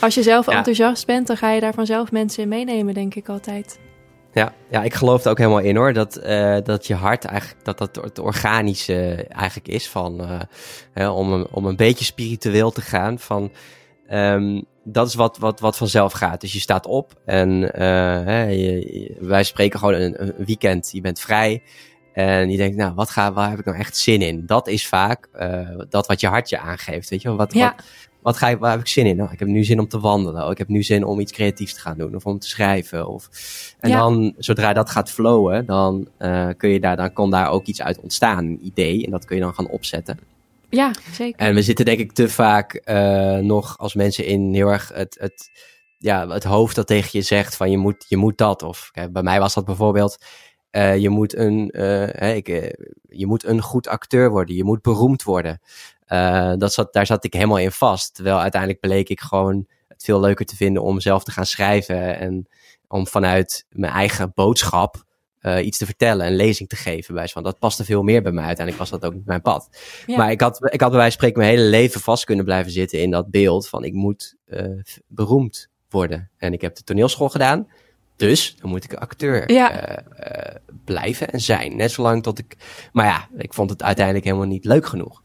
als 0.00 0.14
je 0.14 0.22
zelf 0.22 0.48
enthousiast 0.48 1.06
bent, 1.06 1.26
dan 1.26 1.36
ga 1.36 1.50
je 1.50 1.60
daar 1.60 1.74
vanzelf 1.74 2.12
mensen 2.12 2.42
in 2.42 2.48
meenemen, 2.48 2.94
denk 2.94 3.14
ik 3.14 3.28
altijd. 3.28 3.78
Ja, 4.32 4.52
ja, 4.70 4.82
ik 4.82 4.94
geloof 4.94 5.24
er 5.24 5.30
ook 5.30 5.38
helemaal 5.38 5.58
in 5.58 5.76
hoor. 5.76 5.92
Dat, 5.92 6.20
uh, 6.26 6.56
dat 6.64 6.86
je 6.86 6.94
hart 6.94 7.24
eigenlijk, 7.24 7.64
dat 7.64 7.78
dat 7.78 7.96
het 7.96 8.18
organische 8.18 9.26
eigenlijk 9.28 9.68
is 9.68 9.88
van, 9.88 10.20
uh, 10.20 10.40
hè, 10.92 11.08
om, 11.08 11.32
een, 11.32 11.46
om 11.50 11.64
een 11.64 11.76
beetje 11.76 12.04
spiritueel 12.04 12.70
te 12.70 12.80
gaan. 12.80 13.18
Van, 13.18 13.50
um, 14.10 14.64
dat 14.92 15.06
is 15.06 15.14
wat, 15.14 15.38
wat, 15.38 15.60
wat 15.60 15.76
vanzelf 15.76 16.12
gaat. 16.12 16.40
Dus 16.40 16.52
je 16.52 16.60
staat 16.60 16.86
op 16.86 17.12
en 17.24 17.62
uh, 17.62 17.70
hè, 18.24 18.42
je, 18.44 19.16
wij 19.20 19.44
spreken 19.44 19.78
gewoon 19.78 19.94
een, 19.94 20.22
een, 20.22 20.34
weekend. 20.44 20.90
Je 20.92 21.00
bent 21.00 21.20
vrij 21.20 21.62
en 22.12 22.50
je 22.50 22.56
denkt, 22.56 22.76
nou, 22.76 22.94
wat 22.94 23.10
ga, 23.10 23.32
waar 23.32 23.50
heb 23.50 23.58
ik 23.58 23.64
nou 23.64 23.78
echt 23.78 23.96
zin 23.96 24.22
in? 24.22 24.46
Dat 24.46 24.68
is 24.68 24.86
vaak 24.86 25.28
dat 25.88 26.06
wat 26.06 26.20
je 26.20 26.26
hart 26.26 26.48
je 26.48 26.58
aangeeft. 26.58 27.10
Weet 27.10 27.22
je, 27.22 27.34
wat, 27.34 27.52
ja. 27.54 27.74
wat, 27.76 27.84
wat 28.22 28.36
ga 28.36 28.48
ik, 28.48 28.58
waar 28.58 28.70
heb 28.70 28.80
ik 28.80 28.88
zin 28.88 29.06
in? 29.06 29.16
Nou, 29.16 29.32
ik 29.32 29.38
heb 29.38 29.48
nu 29.48 29.64
zin 29.64 29.78
om 29.78 29.88
te 29.88 30.00
wandelen. 30.00 30.44
Oh, 30.44 30.50
ik 30.50 30.58
heb 30.58 30.68
nu 30.68 30.82
zin 30.82 31.04
om 31.04 31.20
iets 31.20 31.32
creatiefs 31.32 31.74
te 31.74 31.80
gaan 31.80 31.98
doen. 31.98 32.14
Of 32.14 32.26
om 32.26 32.38
te 32.38 32.48
schrijven. 32.48 33.08
Of... 33.08 33.28
En 33.80 33.90
dan, 33.90 34.34
zodra 34.38 34.72
dat 34.72 34.90
gaat 34.90 35.10
flowen, 35.10 35.66
dan, 35.66 36.08
uh, 36.18 36.48
kun 36.56 36.70
je 36.70 36.80
daar, 36.80 36.96
dan 36.96 37.12
kan 37.12 37.30
daar 37.30 37.50
ook 37.50 37.66
iets 37.66 37.82
uit 37.82 38.00
ontstaan. 38.00 38.44
Een 38.44 38.58
idee. 38.62 39.04
En 39.04 39.10
dat 39.10 39.24
kun 39.24 39.36
je 39.36 39.42
dan 39.42 39.54
gaan 39.54 39.68
opzetten. 39.68 40.18
Ja, 40.70 40.92
zeker. 41.12 41.40
En 41.40 41.54
we 41.54 41.62
zitten 41.62 41.84
denk 41.84 41.98
ik 41.98 42.12
te 42.12 42.28
vaak 42.28 42.82
uh, 42.84 43.36
nog 43.36 43.78
als 43.78 43.94
mensen 43.94 44.24
in 44.24 44.54
heel 44.54 44.68
erg 44.68 44.90
het, 44.94 45.16
het, 45.20 45.50
ja, 45.98 46.28
het 46.28 46.44
hoofd 46.44 46.74
dat 46.74 46.86
tegen 46.86 47.10
je 47.12 47.22
zegt 47.22 47.56
van 47.56 47.70
je 47.70 47.78
moet, 47.78 48.04
je 48.08 48.16
moet 48.16 48.38
dat. 48.38 48.62
Of 48.62 48.90
bij 49.10 49.22
mij 49.22 49.40
was 49.40 49.54
dat 49.54 49.64
bijvoorbeeld... 49.64 50.24
Uh, 50.70 50.96
je, 50.96 51.08
moet 51.08 51.36
een, 51.36 51.70
uh, 51.72 52.36
ik, 52.36 52.46
je 53.08 53.26
moet 53.26 53.44
een 53.44 53.62
goed 53.62 53.88
acteur 53.88 54.30
worden. 54.30 54.56
Je 54.56 54.64
moet 54.64 54.82
beroemd 54.82 55.22
worden. 55.22 55.60
Dat 56.58 56.72
zat, 56.72 56.92
daar 56.92 57.06
zat 57.06 57.24
ik 57.24 57.32
helemaal 57.32 57.58
in 57.58 57.72
vast. 57.72 58.14
Terwijl 58.14 58.40
uiteindelijk 58.40 58.80
bleek 58.80 59.08
ik 59.08 59.20
gewoon 59.20 59.66
het 59.88 60.04
veel 60.04 60.20
leuker 60.20 60.46
te 60.46 60.56
vinden 60.56 60.82
om 60.82 61.00
zelf 61.00 61.24
te 61.24 61.30
gaan 61.30 61.46
schrijven. 61.46 62.18
En 62.18 62.48
om 62.88 63.06
vanuit 63.06 63.66
mijn 63.70 63.92
eigen 63.92 64.32
boodschap 64.34 65.04
uh, 65.42 65.66
iets 65.66 65.78
te 65.78 65.84
vertellen, 65.84 66.26
een 66.26 66.36
lezing 66.36 66.68
te 66.68 66.76
geven. 66.76 67.14
Bij 67.14 67.28
van. 67.28 67.42
Dat 67.42 67.58
paste 67.58 67.84
veel 67.84 68.02
meer 68.02 68.22
bij 68.22 68.32
mij. 68.32 68.44
Uiteindelijk 68.44 68.90
was 68.90 69.00
dat 69.00 69.10
ook 69.10 69.14
niet 69.14 69.26
mijn 69.26 69.42
pad. 69.42 69.68
Maar 70.06 70.30
ik 70.30 70.40
had, 70.40 70.72
ik 70.72 70.80
had 70.80 70.90
bij 70.90 70.98
wijze 70.98 71.18
van 71.18 71.28
spreken 71.28 71.38
mijn 71.38 71.50
hele 71.50 71.68
leven 71.68 72.00
vast 72.00 72.24
kunnen 72.24 72.44
blijven 72.44 72.72
zitten 72.72 73.00
in 73.00 73.10
dat 73.10 73.30
beeld 73.30 73.68
van 73.68 73.84
ik 73.84 73.92
moet 73.92 74.34
uh, 74.46 74.82
beroemd 75.06 75.68
worden. 75.90 76.30
En 76.36 76.52
ik 76.52 76.60
heb 76.60 76.74
de 76.74 76.82
toneelschool 76.82 77.28
gedaan. 77.28 77.68
Dus 78.16 78.56
dan 78.60 78.70
moet 78.70 78.84
ik 78.84 78.94
acteur 78.94 79.52
ja. 79.52 79.98
uh, 79.98 80.54
blijven 80.84 81.30
en 81.30 81.40
zijn. 81.40 81.76
Net 81.76 81.90
zolang 81.90 82.22
tot 82.22 82.38
ik. 82.38 82.56
Maar 82.92 83.06
ja, 83.06 83.28
ik 83.36 83.54
vond 83.54 83.70
het 83.70 83.82
uiteindelijk 83.82 84.24
helemaal 84.24 84.46
niet 84.46 84.64
leuk 84.64 84.86
genoeg. 84.86 85.22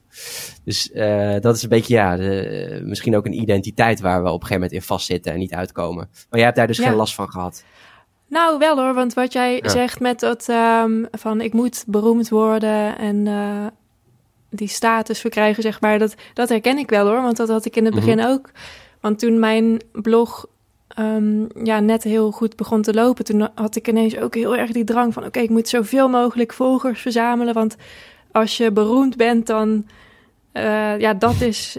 Dus 0.64 0.90
uh, 0.94 1.40
dat 1.40 1.56
is 1.56 1.64
een 1.64 1.70
beetje, 1.70 1.94
ja, 1.94 2.16
de, 2.16 2.82
misschien 2.84 3.16
ook 3.16 3.26
een 3.26 3.42
identiteit 3.42 4.00
waar 4.00 4.24
we 4.24 4.28
op 4.28 4.34
een 4.34 4.48
gegeven 4.48 4.62
moment 4.62 4.72
in 4.72 4.82
vastzitten 4.82 5.32
en 5.32 5.40
niet 5.40 5.54
uitkomen. 5.54 6.08
Maar 6.12 6.40
jij 6.40 6.44
hebt 6.44 6.56
daar 6.56 6.68
dus 6.68 6.80
geen 6.80 6.94
last 6.94 7.16
van 7.16 7.32
gehad. 7.32 7.64
Nou, 8.34 8.58
wel 8.58 8.78
hoor, 8.78 8.94
want 8.94 9.14
wat 9.14 9.34
jij 9.34 9.60
zegt 9.66 10.00
met 10.00 10.20
dat 10.20 10.48
um, 10.50 11.08
van 11.12 11.42
ik 11.42 11.54
moet 11.54 11.84
beroemd 11.88 12.30
worden 12.30 12.98
en 12.98 13.26
uh, 13.26 13.66
die 14.50 14.68
status 14.68 15.20
verkrijgen, 15.20 15.64
zeg 15.64 15.82
maar, 15.82 16.00
dat, 16.00 16.16
dat 16.34 16.50
herken 16.50 16.78
ik 16.78 16.90
wel 16.90 17.08
hoor, 17.08 17.22
want 17.22 17.38
dat 17.38 17.50
had 17.50 17.66
ik 17.66 17.76
in 17.76 17.86
het 17.86 17.96
begin 17.96 18.18
mhm. 18.18 18.28
ook. 18.28 18.52
Want 19.00 19.20
toen 19.20 19.40
mijn 19.40 19.82
blog 19.92 20.46
um, 21.00 21.48
ja, 21.64 21.80
net 21.80 22.04
heel 22.04 22.32
goed 22.32 22.56
begon 22.56 22.82
te 22.82 22.94
lopen, 22.94 23.26
toen 23.26 23.50
had 23.56 23.76
ik 23.76 23.88
ineens 23.88 24.18
ook 24.18 24.36
heel 24.36 24.56
erg 24.56 24.72
die 24.72 24.84
drang 24.84 25.14
van: 25.14 25.26
oké, 25.26 25.40
ik 25.40 25.50
moet 25.50 25.68
zoveel 25.68 26.10
mogelijk 26.10 26.54
volgers 26.54 27.02
verzamelen. 27.02 27.54
Want 27.54 27.76
als 28.32 28.58
je 28.58 28.72
beroemd 28.72 29.18
bent, 29.18 29.48
dan 29.48 29.86
uh, 30.54 31.00
ja, 31.00 31.14
dat 31.14 31.42
is 31.42 31.78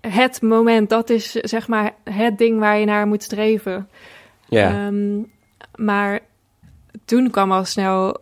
het 0.00 0.42
moment, 0.42 0.88
dat 0.88 1.10
is 1.10 1.30
zeg 1.32 1.68
maar 1.68 1.94
het 2.04 2.38
ding 2.38 2.58
waar 2.58 2.78
je 2.78 2.86
naar 2.86 3.06
moet 3.06 3.22
streven. 3.22 3.88
Ja. 4.48 4.86
Um, 4.86 5.36
maar 5.74 6.20
toen 7.04 7.30
kwam 7.30 7.52
al 7.52 7.64
snel 7.64 8.20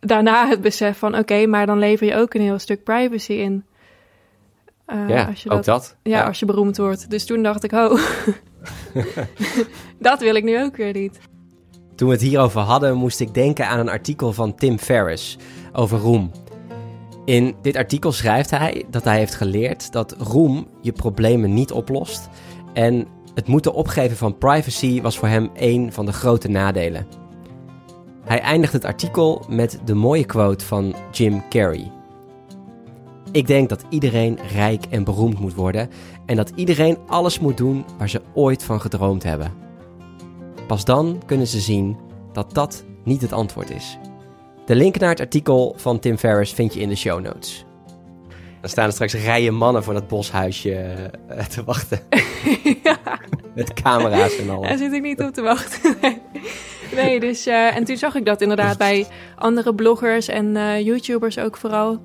daarna 0.00 0.48
het 0.48 0.60
besef 0.60 0.98
van: 0.98 1.16
oké, 1.16 1.46
maar 1.46 1.66
dan 1.66 1.78
lever 1.78 2.06
je 2.06 2.14
ook 2.14 2.34
een 2.34 2.40
heel 2.40 2.58
stuk 2.58 2.84
privacy 2.84 3.32
in. 3.32 3.64
Uh, 4.86 5.08
ja, 5.08 5.24
als 5.24 5.42
je 5.42 5.50
ook 5.50 5.64
dat. 5.64 5.96
Ja, 6.02 6.26
als 6.26 6.38
je 6.38 6.46
beroemd 6.46 6.76
wordt. 6.76 7.10
Dus 7.10 7.26
toen 7.26 7.42
dacht 7.42 7.64
ik, 7.64 7.72
oh, 7.72 8.00
dat 9.98 10.20
wil 10.20 10.34
ik 10.34 10.44
nu 10.44 10.62
ook 10.62 10.76
weer 10.76 10.92
niet. 10.92 11.18
Toen 11.94 12.08
we 12.08 12.14
het 12.14 12.22
hierover 12.22 12.60
hadden, 12.60 12.96
moest 12.96 13.20
ik 13.20 13.34
denken 13.34 13.68
aan 13.68 13.78
een 13.78 13.88
artikel 13.88 14.32
van 14.32 14.54
Tim 14.54 14.78
Ferriss 14.78 15.38
over 15.72 15.98
roem. 15.98 16.30
In 17.24 17.56
dit 17.62 17.76
artikel 17.76 18.12
schrijft 18.12 18.50
hij 18.50 18.84
dat 18.90 19.04
hij 19.04 19.18
heeft 19.18 19.34
geleerd 19.34 19.92
dat 19.92 20.14
roem 20.18 20.68
je 20.80 20.92
problemen 20.92 21.54
niet 21.54 21.72
oplost. 21.72 22.28
En 22.72 23.06
het 23.38 23.46
moeten 23.46 23.74
opgeven 23.74 24.16
van 24.16 24.38
privacy 24.38 25.00
was 25.00 25.18
voor 25.18 25.28
hem 25.28 25.50
een 25.54 25.92
van 25.92 26.06
de 26.06 26.12
grote 26.12 26.48
nadelen. 26.48 27.06
Hij 28.24 28.40
eindigt 28.40 28.72
het 28.72 28.84
artikel 28.84 29.44
met 29.48 29.80
de 29.84 29.94
mooie 29.94 30.24
quote 30.24 30.64
van 30.64 30.94
Jim 31.12 31.48
Carrey. 31.48 31.92
Ik 33.32 33.46
denk 33.46 33.68
dat 33.68 33.84
iedereen 33.88 34.38
rijk 34.52 34.84
en 34.90 35.04
beroemd 35.04 35.38
moet 35.38 35.54
worden 35.54 35.90
en 36.26 36.36
dat 36.36 36.52
iedereen 36.54 36.98
alles 37.06 37.38
moet 37.38 37.56
doen 37.56 37.84
waar 37.98 38.08
ze 38.08 38.22
ooit 38.34 38.62
van 38.62 38.80
gedroomd 38.80 39.22
hebben. 39.22 39.52
Pas 40.66 40.84
dan 40.84 41.22
kunnen 41.26 41.46
ze 41.46 41.60
zien 41.60 41.96
dat 42.32 42.54
dat 42.54 42.84
niet 43.04 43.20
het 43.20 43.32
antwoord 43.32 43.70
is. 43.70 43.98
De 44.66 44.74
link 44.74 44.98
naar 44.98 45.10
het 45.10 45.20
artikel 45.20 45.74
van 45.76 45.98
Tim 45.98 46.16
Ferriss 46.16 46.52
vind 46.52 46.74
je 46.74 46.80
in 46.80 46.88
de 46.88 46.96
show 46.96 47.20
notes. 47.20 47.66
Dan 48.60 48.70
staan 48.70 48.86
er 48.86 48.92
straks 48.92 49.14
rijen 49.14 49.54
mannen 49.54 49.84
voor 49.84 49.94
dat 49.94 50.08
boshuisje 50.08 50.72
eh, 51.28 51.44
te 51.44 51.64
wachten. 51.64 52.00
ja. 52.82 52.98
Met 53.54 53.72
camera's 53.72 54.38
en 54.38 54.50
alles. 54.50 54.68
Daar 54.68 54.78
zit 54.78 54.92
ik 54.92 55.02
niet 55.02 55.20
op 55.20 55.32
te 55.32 55.42
wachten. 55.42 55.96
nee, 56.96 57.20
dus... 57.20 57.46
Uh, 57.46 57.76
en 57.76 57.84
toen 57.84 57.96
zag 57.96 58.14
ik 58.14 58.24
dat 58.24 58.40
inderdaad 58.40 58.78
bij 58.78 59.06
andere 59.36 59.74
bloggers 59.74 60.28
en 60.28 60.46
uh, 60.46 60.80
YouTubers 60.80 61.38
ook 61.38 61.56
vooral. 61.56 62.00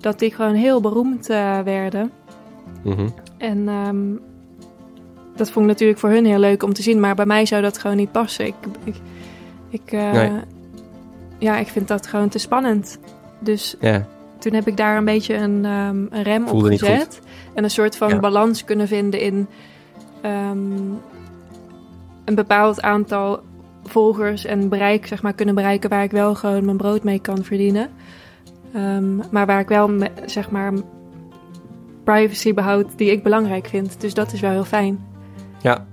Dat 0.00 0.18
die 0.18 0.34
gewoon 0.34 0.54
heel 0.54 0.80
beroemd 0.80 1.26
werden. 1.64 2.12
Mm 2.82 2.92
-hmm. 2.92 3.14
En 3.38 3.68
um, 3.68 4.20
dat 5.36 5.50
vond 5.50 5.64
ik 5.64 5.70
natuurlijk 5.70 5.98
voor 5.98 6.10
hun 6.10 6.26
heel 6.26 6.38
leuk 6.38 6.62
om 6.62 6.72
te 6.72 6.82
zien. 6.82 7.00
Maar 7.00 7.14
bij 7.14 7.26
mij 7.26 7.46
zou 7.46 7.62
dat 7.62 7.78
gewoon 7.78 7.96
niet 7.96 8.12
passen. 8.12 8.46
Ik... 8.46 8.54
ik, 8.84 8.96
ik 9.70 9.92
nee. 9.92 10.30
Ja, 11.38 11.58
ik 11.58 11.68
vind 11.68 11.88
dat 11.88 12.06
gewoon 12.06 12.28
te 12.28 12.38
spannend. 12.38 12.98
Dus... 13.40 13.76
Ja 13.80 14.06
toen 14.38 14.52
heb 14.52 14.66
ik 14.66 14.76
daar 14.76 14.96
een 14.96 15.04
beetje 15.04 15.34
een, 15.34 15.64
um, 15.64 16.08
een 16.10 16.22
rem 16.22 16.48
Voelde 16.48 16.72
op 16.72 16.78
gezet. 16.78 17.20
En 17.54 17.64
een 17.64 17.70
soort 17.70 17.96
van 17.96 18.08
ja. 18.08 18.18
balans 18.18 18.64
kunnen 18.64 18.88
vinden 18.88 19.20
in 19.20 19.48
um, 20.24 21.00
een 22.24 22.34
bepaald 22.34 22.82
aantal 22.82 23.40
volgers 23.84 24.44
en 24.44 24.68
bereik, 24.68 25.06
zeg 25.06 25.22
maar, 25.22 25.32
kunnen 25.32 25.54
bereiken 25.54 25.90
waar 25.90 26.02
ik 26.02 26.10
wel 26.10 26.34
gewoon 26.34 26.64
mijn 26.64 26.76
brood 26.76 27.04
mee 27.04 27.18
kan 27.18 27.44
verdienen. 27.44 27.90
Um, 28.76 29.22
maar 29.30 29.46
waar 29.46 29.60
ik 29.60 29.68
wel, 29.68 29.88
me, 29.88 30.10
zeg 30.26 30.50
maar, 30.50 30.72
privacy 32.04 32.54
behoud 32.54 32.86
die 32.96 33.10
ik 33.10 33.22
belangrijk 33.22 33.66
vind. 33.66 34.00
Dus 34.00 34.14
dat 34.14 34.32
is 34.32 34.40
wel 34.40 34.50
heel 34.50 34.64
fijn. 34.64 35.06
Ja, 35.62 35.86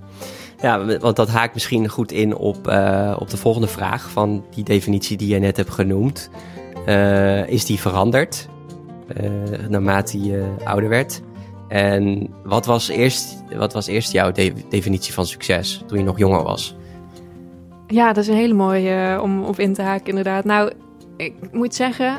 ja, 0.60 0.98
want 0.98 1.16
dat 1.16 1.28
haakt 1.28 1.54
misschien 1.54 1.88
goed 1.88 2.12
in 2.12 2.36
op, 2.36 2.68
uh, 2.68 3.16
op 3.18 3.30
de 3.30 3.36
volgende 3.36 3.68
vraag 3.68 4.10
van 4.10 4.44
die 4.54 4.64
definitie 4.64 5.16
die 5.16 5.28
je 5.28 5.38
net 5.38 5.56
hebt 5.56 5.70
genoemd. 5.70 6.30
Uh, 6.86 7.48
is 7.48 7.64
die 7.64 7.80
veranderd 7.80 8.48
uh, 9.22 9.68
naarmate 9.68 10.22
je 10.22 10.54
ouder 10.64 10.88
werd? 10.88 11.22
En 11.68 12.30
wat 12.44 12.66
was 12.66 12.88
eerst, 12.88 13.42
wat 13.56 13.72
was 13.72 13.86
eerst 13.86 14.12
jouw 14.12 14.32
de 14.32 14.52
definitie 14.68 15.12
van 15.12 15.26
succes 15.26 15.82
toen 15.86 15.98
je 15.98 16.04
nog 16.04 16.18
jonger 16.18 16.42
was? 16.42 16.76
Ja, 17.86 18.06
dat 18.12 18.22
is 18.22 18.28
een 18.28 18.36
hele 18.36 18.54
mooie 18.54 19.20
om 19.22 19.44
op 19.44 19.58
in 19.58 19.74
te 19.74 19.82
haken, 19.82 20.06
inderdaad. 20.06 20.44
Nou, 20.44 20.72
ik 21.16 21.34
moet 21.52 21.74
zeggen, 21.74 22.18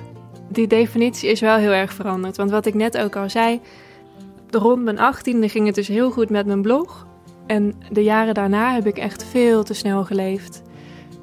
die 0.50 0.68
definitie 0.68 1.30
is 1.30 1.40
wel 1.40 1.58
heel 1.58 1.72
erg 1.72 1.94
veranderd. 1.94 2.38
Want 2.38 2.52
wat 2.52 2.66
ik 2.66 2.74
net 2.74 2.98
ook 2.98 3.16
al 3.16 3.30
zei, 3.30 3.62
rond 4.52 4.84
mijn 4.84 5.00
achttiende 5.00 5.50
ging 5.50 5.66
het 5.66 5.76
dus 5.76 5.88
heel 5.88 6.12
goed 6.12 6.30
met 6.30 6.46
mijn 6.46 6.62
blog. 6.62 7.08
En 7.46 7.74
de 7.92 8.04
jaren 8.04 8.34
daarna 8.34 8.74
heb 8.74 8.88
ik 8.88 8.98
echt 8.98 9.24
veel 9.24 9.64
te 9.64 9.74
snel 9.74 10.04
geleefd. 10.04 10.62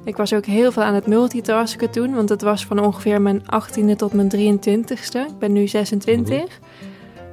Ik 0.05 0.15
was 0.17 0.33
ook 0.33 0.45
heel 0.45 0.71
veel 0.71 0.83
aan 0.83 0.93
het 0.93 1.07
multitasken 1.07 1.91
toen, 1.91 2.15
want 2.15 2.29
het 2.29 2.41
was 2.41 2.65
van 2.65 2.79
ongeveer 2.79 3.21
mijn 3.21 3.41
18e 3.41 3.95
tot 3.95 4.13
mijn 4.13 4.31
23ste. 4.31 5.19
Ik 5.29 5.39
ben 5.39 5.51
nu 5.51 5.67
26. 5.67 6.59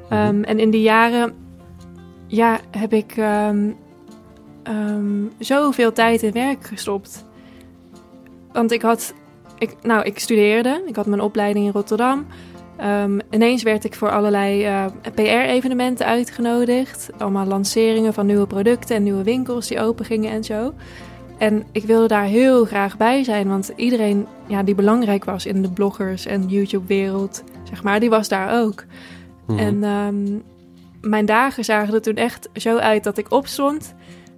Mm-hmm. 0.09 0.37
Um, 0.37 0.45
en 0.45 0.59
in 0.59 0.71
die 0.71 0.83
jaren 0.83 1.35
ja, 2.27 2.61
heb 2.71 2.93
ik 2.93 3.17
um, 3.17 3.77
um, 4.69 5.33
zoveel 5.39 5.93
tijd 5.93 6.23
in 6.23 6.33
werk 6.33 6.67
gestopt. 6.67 7.25
Want 8.53 8.73
ik 8.73 8.83
had, 8.83 9.15
ik, 9.59 9.77
nou, 9.83 10.05
ik 10.05 10.19
studeerde, 10.19 10.83
ik 10.87 10.97
had 10.97 11.07
mijn 11.07 11.21
opleiding 11.21 11.67
in 11.67 11.73
Rotterdam. 11.73 12.27
Um, 12.81 13.21
ineens 13.31 13.63
werd 13.63 13.85
ik 13.85 13.95
voor 13.95 14.11
allerlei 14.11 14.67
uh, 14.67 14.85
PR-evenementen 15.15 16.07
uitgenodigd. 16.07 17.11
Allemaal 17.19 17.47
lanceringen 17.47 18.15
van 18.15 18.27
nieuwe 18.27 18.47
producten 18.47 18.97
en 18.97 19.03
nieuwe 19.03 19.23
winkels 19.23 19.69
die 19.69 19.81
open 19.81 20.05
gingen 20.05 20.31
en 20.31 20.45
zo. 20.45 20.73
En 21.43 21.65
ik 21.73 21.85
wilde 21.85 22.09
daar 22.09 22.25
heel 22.25 22.65
graag 22.65 22.97
bij 22.97 23.25
zijn, 23.25 23.49
want 23.49 23.73
iedereen 23.77 24.27
ja, 24.47 24.63
die 24.63 24.75
belangrijk 24.75 25.25
was 25.25 25.47
in 25.47 25.63
de 25.63 25.71
bloggers- 25.71 26.27
en 26.27 26.49
YouTube-wereld, 26.49 27.45
zeg 27.63 27.83
maar, 27.83 28.01
die 28.01 28.11
was 28.11 28.29
daar 28.29 28.63
ook. 28.63 28.85
Mm. 29.47 29.59
En 29.59 29.85
um, 29.85 30.43
mijn 31.01 31.27
dagen 31.27 31.65
zagen 31.65 31.95
er 31.95 32.03
toen 32.03 32.15
echt 32.15 32.49
zo 32.55 32.77
uit 32.77 33.05
dat 33.05 33.19
ik 33.19 33.31
opstond, 33.31 33.95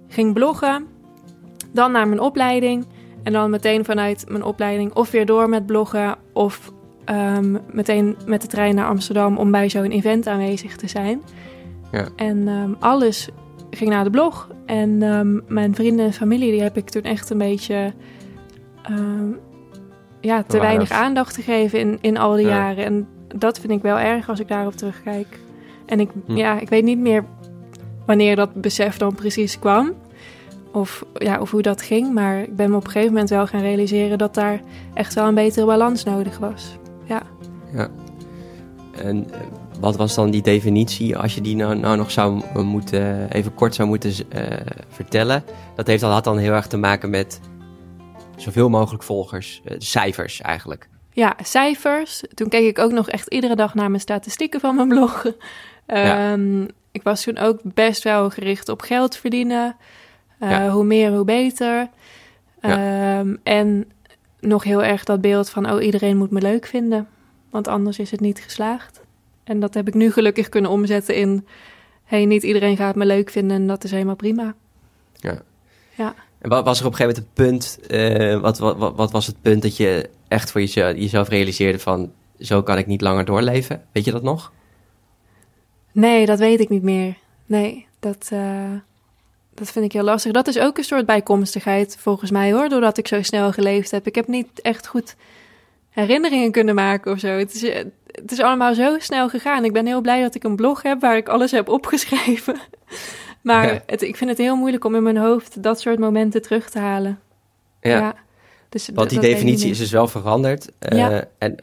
ging 0.07 0.33
bloggen, 0.33 0.85
dan 1.71 1.91
naar 1.91 2.07
mijn 2.07 2.19
opleiding 2.19 2.85
en 3.23 3.33
dan 3.33 3.49
meteen 3.49 3.85
vanuit 3.85 4.25
mijn 4.29 4.43
opleiding 4.43 4.93
of 4.93 5.11
weer 5.11 5.25
door 5.25 5.49
met 5.49 5.65
bloggen 5.65 6.15
of 6.33 6.71
um, 7.09 7.59
meteen 7.71 8.15
met 8.25 8.41
de 8.41 8.47
trein 8.47 8.75
naar 8.75 8.87
Amsterdam 8.87 9.37
om 9.37 9.51
bij 9.51 9.69
zo'n 9.69 9.91
event 9.91 10.27
aanwezig 10.27 10.75
te 10.75 10.87
zijn. 10.87 11.21
Ja. 11.91 12.07
En 12.15 12.47
um, 12.47 12.75
alles 12.79 13.29
ging 13.75 13.89
naar 13.89 14.03
de 14.03 14.09
blog. 14.09 14.49
En 14.65 15.01
um, 15.01 15.43
mijn 15.47 15.75
vrienden 15.75 16.05
en 16.05 16.13
familie, 16.13 16.51
die 16.51 16.61
heb 16.61 16.77
ik 16.77 16.89
toen 16.89 17.01
echt 17.01 17.29
een 17.29 17.37
beetje 17.37 17.93
um, 18.89 19.39
ja, 20.21 20.43
te 20.43 20.59
weinig 20.59 20.91
aandacht 20.91 21.35
gegeven 21.35 21.79
in, 21.79 21.97
in 22.01 22.17
al 22.17 22.35
die 22.35 22.45
ja. 22.45 22.55
jaren. 22.55 22.85
En 22.85 23.07
dat 23.35 23.59
vind 23.59 23.71
ik 23.71 23.81
wel 23.81 23.97
erg 23.97 24.29
als 24.29 24.39
ik 24.39 24.47
daarop 24.47 24.75
terugkijk. 24.75 25.39
En 25.85 25.99
ik, 25.99 26.09
hm. 26.25 26.35
ja, 26.35 26.59
ik 26.59 26.69
weet 26.69 26.83
niet 26.83 26.99
meer 26.99 27.25
wanneer 28.05 28.35
dat 28.35 28.53
besef 28.53 28.97
dan 28.97 29.15
precies 29.15 29.59
kwam. 29.59 29.93
Of, 30.71 31.05
ja, 31.13 31.39
of 31.39 31.51
hoe 31.51 31.61
dat 31.61 31.81
ging. 31.81 32.13
Maar 32.13 32.41
ik 32.41 32.55
ben 32.55 32.69
me 32.69 32.75
op 32.75 32.83
een 32.83 32.91
gegeven 32.91 33.13
moment 33.13 33.29
wel 33.29 33.47
gaan 33.47 33.61
realiseren 33.61 34.17
dat 34.17 34.33
daar 34.33 34.59
echt 34.93 35.13
wel 35.13 35.27
een 35.27 35.35
betere 35.35 35.65
balans 35.65 36.03
nodig 36.03 36.37
was. 36.37 36.77
Ja. 37.03 37.21
Ja. 37.73 37.87
En 38.91 39.27
wat 39.79 39.95
was 39.95 40.15
dan 40.15 40.31
die 40.31 40.41
definitie, 40.41 41.17
als 41.17 41.35
je 41.35 41.41
die 41.41 41.55
nou, 41.55 41.75
nou 41.75 41.97
nog 41.97 42.11
zou 42.11 42.43
moeten, 42.63 43.31
even 43.31 43.53
kort 43.53 43.75
zou 43.75 43.87
moeten 43.87 44.11
uh, 44.11 44.41
vertellen? 44.89 45.43
Dat 45.75 45.87
heeft, 45.87 46.01
dat 46.01 46.11
had 46.11 46.23
dan 46.23 46.37
heel 46.37 46.53
erg 46.53 46.67
te 46.67 46.77
maken 46.77 47.09
met 47.09 47.39
zoveel 48.35 48.69
mogelijk 48.69 49.03
volgers, 49.03 49.61
uh, 49.65 49.75
cijfers 49.77 50.41
eigenlijk. 50.41 50.89
Ja, 51.11 51.35
cijfers. 51.43 52.23
Toen 52.33 52.49
keek 52.49 52.67
ik 52.67 52.79
ook 52.79 52.91
nog 52.91 53.09
echt 53.09 53.27
iedere 53.27 53.55
dag 53.55 53.73
naar 53.73 53.89
mijn 53.89 54.01
statistieken 54.01 54.59
van 54.59 54.75
mijn 54.75 54.87
blog. 54.87 55.25
Ja. 55.87 56.31
Um, 56.31 56.67
ik 56.91 57.03
was 57.03 57.23
toen 57.23 57.37
ook 57.37 57.59
best 57.63 58.03
wel 58.03 58.29
gericht 58.29 58.69
op 58.69 58.81
geld 58.81 59.15
verdienen. 59.15 59.75
Uh, 60.39 60.49
ja. 60.49 60.69
Hoe 60.69 60.83
meer, 60.83 61.11
hoe 61.11 61.25
beter. 61.25 61.89
Ja. 62.61 63.19
Um, 63.19 63.39
en 63.43 63.91
nog 64.39 64.63
heel 64.63 64.83
erg 64.83 65.03
dat 65.03 65.21
beeld 65.21 65.49
van, 65.49 65.71
oh, 65.71 65.83
iedereen 65.83 66.17
moet 66.17 66.31
me 66.31 66.41
leuk 66.41 66.65
vinden. 66.65 67.07
Want 67.49 67.67
anders 67.67 67.99
is 67.99 68.11
het 68.11 68.19
niet 68.19 68.39
geslaagd. 68.39 69.01
En 69.45 69.59
dat 69.59 69.73
heb 69.73 69.87
ik 69.87 69.93
nu 69.93 70.11
gelukkig 70.11 70.49
kunnen 70.49 70.71
omzetten 70.71 71.15
in... 71.15 71.45
hey, 72.03 72.25
niet 72.25 72.43
iedereen 72.43 72.77
gaat 72.77 72.95
me 72.95 73.05
leuk 73.05 73.29
vinden 73.29 73.57
en 73.57 73.67
dat 73.67 73.83
is 73.83 73.91
helemaal 73.91 74.15
prima. 74.15 74.55
Ja. 75.13 75.41
ja. 75.95 76.15
En 76.37 76.49
wat 76.49 76.65
was 76.65 76.79
er 76.79 76.85
op 76.85 76.91
een 76.91 76.97
gegeven 76.97 77.23
moment 77.35 77.57
het 77.57 77.77
punt... 77.77 77.91
Uh, 77.91 78.41
wat, 78.41 78.57
wat, 78.57 78.95
wat, 78.95 79.11
was 79.11 79.27
het 79.27 79.41
punt 79.41 79.61
dat 79.61 79.77
je 79.77 80.09
echt 80.27 80.51
voor 80.51 80.61
jezelf, 80.61 80.95
jezelf 80.95 81.29
realiseerde 81.29 81.79
van... 81.79 82.11
zo 82.39 82.63
kan 82.63 82.77
ik 82.77 82.87
niet 82.87 83.01
langer 83.01 83.25
doorleven? 83.25 83.83
Weet 83.91 84.05
je 84.05 84.11
dat 84.11 84.23
nog? 84.23 84.51
Nee, 85.91 86.25
dat 86.25 86.39
weet 86.39 86.59
ik 86.59 86.69
niet 86.69 86.83
meer. 86.83 87.17
Nee, 87.45 87.87
dat, 87.99 88.29
uh, 88.33 88.71
dat 89.53 89.71
vind 89.71 89.85
ik 89.85 89.91
heel 89.91 90.03
lastig. 90.03 90.31
Dat 90.31 90.47
is 90.47 90.59
ook 90.59 90.77
een 90.77 90.83
soort 90.83 91.05
bijkomstigheid 91.05 91.97
volgens 91.99 92.31
mij 92.31 92.51
hoor... 92.51 92.69
doordat 92.69 92.97
ik 92.97 93.07
zo 93.07 93.21
snel 93.21 93.51
geleefd 93.51 93.91
heb. 93.91 94.07
Ik 94.07 94.15
heb 94.15 94.27
niet 94.27 94.61
echt 94.61 94.87
goed 94.87 95.15
herinneringen 95.95 96.51
kunnen 96.51 96.75
maken 96.75 97.11
of 97.11 97.19
zo. 97.19 97.27
Het 97.27 97.53
is, 97.53 97.61
het 98.05 98.31
is 98.31 98.39
allemaal 98.39 98.73
zo 98.73 98.99
snel 98.99 99.29
gegaan. 99.29 99.65
Ik 99.65 99.73
ben 99.73 99.85
heel 99.85 100.01
blij 100.01 100.21
dat 100.21 100.35
ik 100.35 100.43
een 100.43 100.55
blog 100.55 100.81
heb 100.81 101.01
waar 101.01 101.17
ik 101.17 101.29
alles 101.29 101.51
heb 101.51 101.69
opgeschreven. 101.69 102.55
maar 103.41 103.73
ja. 103.73 103.81
het, 103.85 104.01
ik 104.01 104.15
vind 104.15 104.29
het 104.29 104.39
heel 104.39 104.55
moeilijk 104.55 104.85
om 104.85 104.95
in 104.95 105.03
mijn 105.03 105.17
hoofd 105.17 105.63
dat 105.63 105.79
soort 105.81 105.99
momenten 105.99 106.41
terug 106.41 106.69
te 106.69 106.79
halen. 106.79 107.19
Ja. 107.81 107.97
ja. 107.97 108.15
Dus 108.69 108.89
Want 108.93 109.09
die 109.09 109.19
definitie 109.19 109.69
is 109.69 109.77
dus 109.77 109.91
wel 109.91 110.07
veranderd. 110.07 110.71
Ja. 110.79 111.11
Uh, 111.11 111.21
en, 111.37 111.55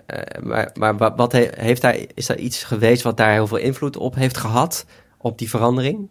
uh, 0.46 0.62
maar 0.72 0.72
maar 0.74 1.14
wat 1.16 1.32
he, 1.32 1.48
heeft 1.54 1.82
daar, 1.82 1.98
is 2.14 2.28
er 2.28 2.38
iets 2.38 2.64
geweest 2.64 3.02
wat 3.02 3.16
daar 3.16 3.32
heel 3.32 3.46
veel 3.46 3.58
invloed 3.58 3.96
op 3.96 4.14
heeft 4.14 4.36
gehad, 4.36 4.86
op 5.18 5.38
die 5.38 5.48
verandering? 5.48 6.08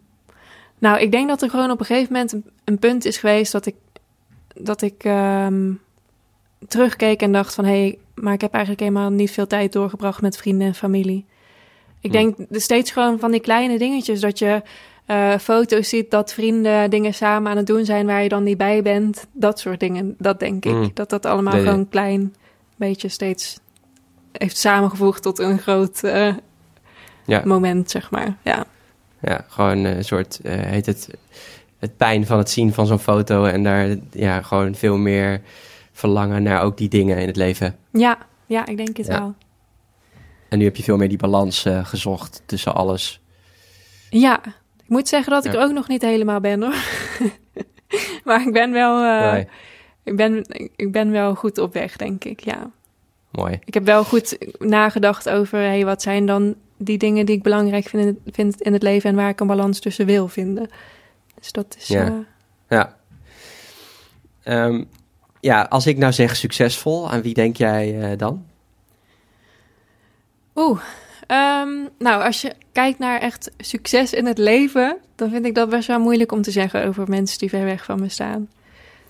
Nou, 0.78 1.00
ik 1.00 1.12
denk 1.12 1.28
dat 1.28 1.42
er 1.42 1.50
gewoon 1.50 1.70
op 1.70 1.80
een 1.80 1.86
gegeven 1.86 2.12
moment 2.12 2.32
een, 2.32 2.44
een 2.64 2.78
punt 2.78 3.04
is 3.04 3.18
geweest 3.18 3.52
dat 3.52 3.66
ik, 3.66 3.74
dat 4.54 4.82
ik 4.82 5.04
um, 5.04 5.80
terugkeek 6.68 7.22
en 7.22 7.32
dacht 7.32 7.54
van... 7.54 7.64
hé, 7.64 7.70
hey, 7.70 7.98
maar 8.14 8.32
ik 8.32 8.40
heb 8.40 8.52
eigenlijk 8.52 8.82
helemaal 8.82 9.10
niet 9.10 9.30
veel 9.30 9.46
tijd 9.46 9.72
doorgebracht 9.72 10.22
met 10.22 10.36
vrienden 10.36 10.66
en 10.66 10.74
familie. 10.74 11.24
Ik 12.00 12.12
denk 12.12 12.36
steeds 12.50 12.90
gewoon 12.90 13.18
van 13.18 13.30
die 13.30 13.40
kleine 13.40 13.78
dingetjes. 13.78 14.20
Dat 14.20 14.38
je 14.38 14.62
eh, 15.06 15.38
foto's 15.38 15.88
ziet 15.88 16.10
dat 16.10 16.32
vrienden 16.32 16.90
dingen 16.90 17.14
samen 17.14 17.50
aan 17.50 17.56
het 17.56 17.66
doen 17.66 17.84
zijn 17.84 18.06
waar 18.06 18.22
je 18.22 18.28
dan 18.28 18.42
niet 18.42 18.58
bij 18.58 18.82
bent. 18.82 19.26
Dat 19.32 19.58
soort 19.58 19.80
dingen, 19.80 20.14
dat 20.18 20.40
denk 20.40 20.64
ik. 20.64 20.72
Mm. 20.72 20.90
Dat 20.94 21.10
dat 21.10 21.26
allemaal 21.26 21.54
Nee, 21.54 21.62
gewoon 21.62 21.88
klein 21.88 22.34
beetje 22.76 23.08
steeds 23.08 23.58
heeft 24.32 24.56
samengevoegd 24.56 25.22
tot 25.22 25.38
een 25.38 25.58
groot 25.58 26.02
eh, 26.02 26.34
Ja. 27.24 27.42
moment, 27.44 27.90
zeg 27.90 28.10
maar. 28.10 28.36
Ja. 28.42 28.64
Ja, 29.20 29.44
gewoon 29.48 29.84
een 29.84 30.04
soort, 30.04 30.40
eh, 30.42 30.60
heet 30.60 30.86
het, 30.86 31.08
het 31.78 31.96
pijn 31.96 32.26
van 32.26 32.38
het 32.38 32.50
zien 32.50 32.72
van 32.72 32.86
zo'n 32.86 32.98
foto 32.98 33.44
en 33.44 33.62
daar 33.62 33.96
ja, 34.10 34.42
gewoon 34.42 34.74
veel 34.74 34.96
meer 34.96 35.40
verlangen 35.92 36.42
naar 36.42 36.62
ook 36.62 36.76
die 36.76 36.88
dingen 36.88 37.18
in 37.18 37.26
het 37.26 37.36
leven. 37.36 37.76
Ja, 37.92 38.18
ja, 38.46 38.66
ik 38.66 38.76
denk 38.76 38.96
het 38.96 39.06
Ja. 39.06 39.18
wel. 39.18 39.34
En 40.48 40.58
nu 40.58 40.64
heb 40.64 40.76
je 40.76 40.82
veel 40.82 40.96
meer 40.96 41.08
die 41.08 41.18
balans 41.18 41.64
eh, 41.64 41.84
gezocht 41.86 42.42
tussen 42.46 42.74
alles. 42.74 43.20
Ja, 44.10 44.40
ik 44.82 44.88
moet 44.88 45.08
zeggen 45.08 45.32
dat 45.32 45.44
ik 45.44 45.52
Ja. 45.52 45.58
er 45.58 45.64
ook 45.64 45.72
nog 45.72 45.88
niet 45.88 46.02
helemaal 46.02 46.40
ben 46.40 46.62
hoor. 46.62 46.74
maar 48.24 48.46
ik 48.46 48.52
ben 48.52 48.72
wel, 48.72 49.02
eh, 49.04 49.32
Nee, 49.32 49.48
ik, 50.02 50.16
ben, 50.16 50.44
ik 50.76 50.92
ben 50.92 51.10
wel 51.10 51.34
goed 51.34 51.58
op 51.58 51.72
weg, 51.72 51.96
denk 51.96 52.24
ik. 52.24 52.40
Ja. 52.44 52.70
mooi. 53.30 53.58
Ik 53.64 53.74
heb 53.74 53.84
wel 53.84 54.04
goed 54.04 54.38
nagedacht 54.58 55.28
over 55.28 55.58
hey, 55.58 55.84
wat 55.84 56.02
zijn 56.02 56.26
dan 56.26 56.54
die 56.76 56.98
dingen 56.98 57.26
die 57.26 57.36
ik 57.36 57.42
belangrijk 57.42 57.88
vind 57.88 58.02
in, 58.06 58.18
het, 58.24 58.34
vind 58.34 58.60
in 58.60 58.72
het 58.72 58.82
leven 58.82 59.10
en 59.10 59.16
waar 59.16 59.28
ik 59.28 59.40
een 59.40 59.46
balans 59.46 59.80
tussen 59.80 60.06
wil 60.06 60.28
vinden. 60.28 60.70
Dus 61.40 61.52
dat 61.52 61.74
is. 61.78 61.86
Ja. 61.86 62.06
eh, 62.06 62.12
Ja. 62.68 62.96
Ehm, 64.42 64.84
ja, 65.42 65.62
als 65.62 65.86
ik 65.86 65.96
nou 65.98 66.12
zeg 66.12 66.36
succesvol, 66.36 67.10
aan 67.10 67.22
wie 67.22 67.34
denk 67.34 67.56
jij 67.56 68.00
eh, 68.10 68.18
dan? 68.18 68.44
Oeh. 70.54 70.80
ehm, 71.26 71.68
nou, 71.98 72.22
als 72.24 72.40
je 72.40 72.52
kijkt 72.72 72.98
naar 72.98 73.20
echt 73.20 73.50
succes 73.58 74.12
in 74.12 74.26
het 74.26 74.38
leven, 74.38 74.98
dan 75.14 75.30
vind 75.30 75.46
ik 75.46 75.54
dat 75.54 75.68
best 75.70 75.86
wel 75.88 76.00
moeilijk 76.00 76.32
om 76.32 76.42
te 76.42 76.50
zeggen 76.50 76.86
over 76.86 77.08
mensen 77.08 77.38
die 77.38 77.48
ver 77.48 77.64
weg 77.64 77.84
van 77.84 78.00
me 78.00 78.08
staan. 78.08 78.48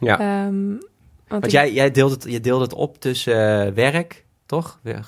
Ja, 0.00 0.18
Ehm, 0.18 0.68
want 0.68 0.80
want 1.28 1.44
ik- 1.44 1.50
jij, 1.50 1.72
jij 1.72 1.90
deelt 1.90 2.10
het, 2.10 2.24
je 2.32 2.40
deelt 2.40 2.60
het 2.60 2.74
op 2.74 2.98
tussen 3.00 3.66
eh, 3.66 3.72
werk, 3.72 4.24
toch? 4.46 4.78
Werk, 4.82 5.06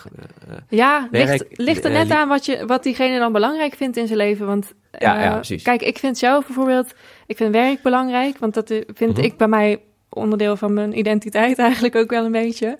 eh, 0.49 0.55
Ja, 0.69 1.09
Werk, 1.11 1.29
ligt, 1.29 1.45
ligt 1.51 1.85
er 1.85 1.91
net 1.91 2.11
aan 2.11 2.29
wat, 2.29 2.45
je, 2.47 2.67
wat 2.67 2.83
diegene 2.83 3.19
dan 3.19 3.33
belangrijk 3.33 3.75
vindt 3.75 3.97
in 3.97 4.07
zijn 4.07 4.19
leven. 4.19 4.47
Want 4.47 4.75
Ja, 4.99 5.23
ja, 5.23 5.35
precies. 5.35 5.63
kijk, 5.63 5.83
ik 5.83 5.99
vind 5.99 6.19
zelf 6.19 6.47
bijvoorbeeld, 6.47 6.95
ik 7.27 7.37
vind 7.37 7.53
werk 7.55 7.83
belangrijk, 7.83 8.39
want 8.39 8.55
dat 8.55 8.69
vind 8.95 9.17
Mhm. 9.17 9.21
ik 9.25 9.37
bij 9.37 9.49
mij 9.49 9.81
onderdeel 10.15 10.57
van 10.57 10.73
mijn 10.75 10.99
identiteit 10.99 11.59
eigenlijk 11.59 11.95
ook 11.97 12.11
wel 12.11 12.25
een 12.25 12.33
beetje. 12.33 12.79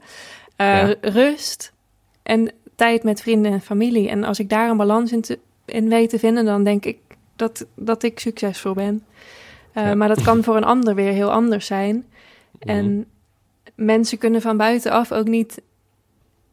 Eh, 0.57 0.67
Ja. 0.67 0.95
Rust 1.01 1.73
en 2.23 2.51
tijd 2.77 3.03
met 3.03 3.21
vrienden 3.23 3.53
en 3.53 3.61
familie. 3.61 4.09
En 4.09 4.25
als 4.25 4.39
ik 4.39 4.49
daar 4.49 4.71
een 4.71 4.77
balans 4.77 5.13
in, 5.13 5.21
te, 5.21 5.39
in 5.65 5.89
weet 5.89 6.11
te 6.11 6.19
vinden, 6.19 6.45
dan 6.45 6.65
denk 6.65 6.85
ik 6.85 6.99
dat, 7.37 7.67
dat 7.75 8.03
ik 8.03 8.19
succesvol 8.19 8.73
ben. 8.75 9.05
Eh, 9.73 9.85
Ja. 9.85 9.95
Maar 9.95 10.09
dat 10.09 10.23
kan 10.23 10.45
voor 10.45 10.57
een 10.57 10.65
ander 10.65 10.95
weer 10.95 11.13
heel 11.13 11.31
anders 11.33 11.67
zijn. 11.67 11.95
mhm. 12.61 12.69
En 12.69 13.07
mensen 13.75 14.19
kunnen 14.19 14.41
van 14.43 14.57
buitenaf 14.57 15.13
ook 15.13 15.27
niet 15.29 15.61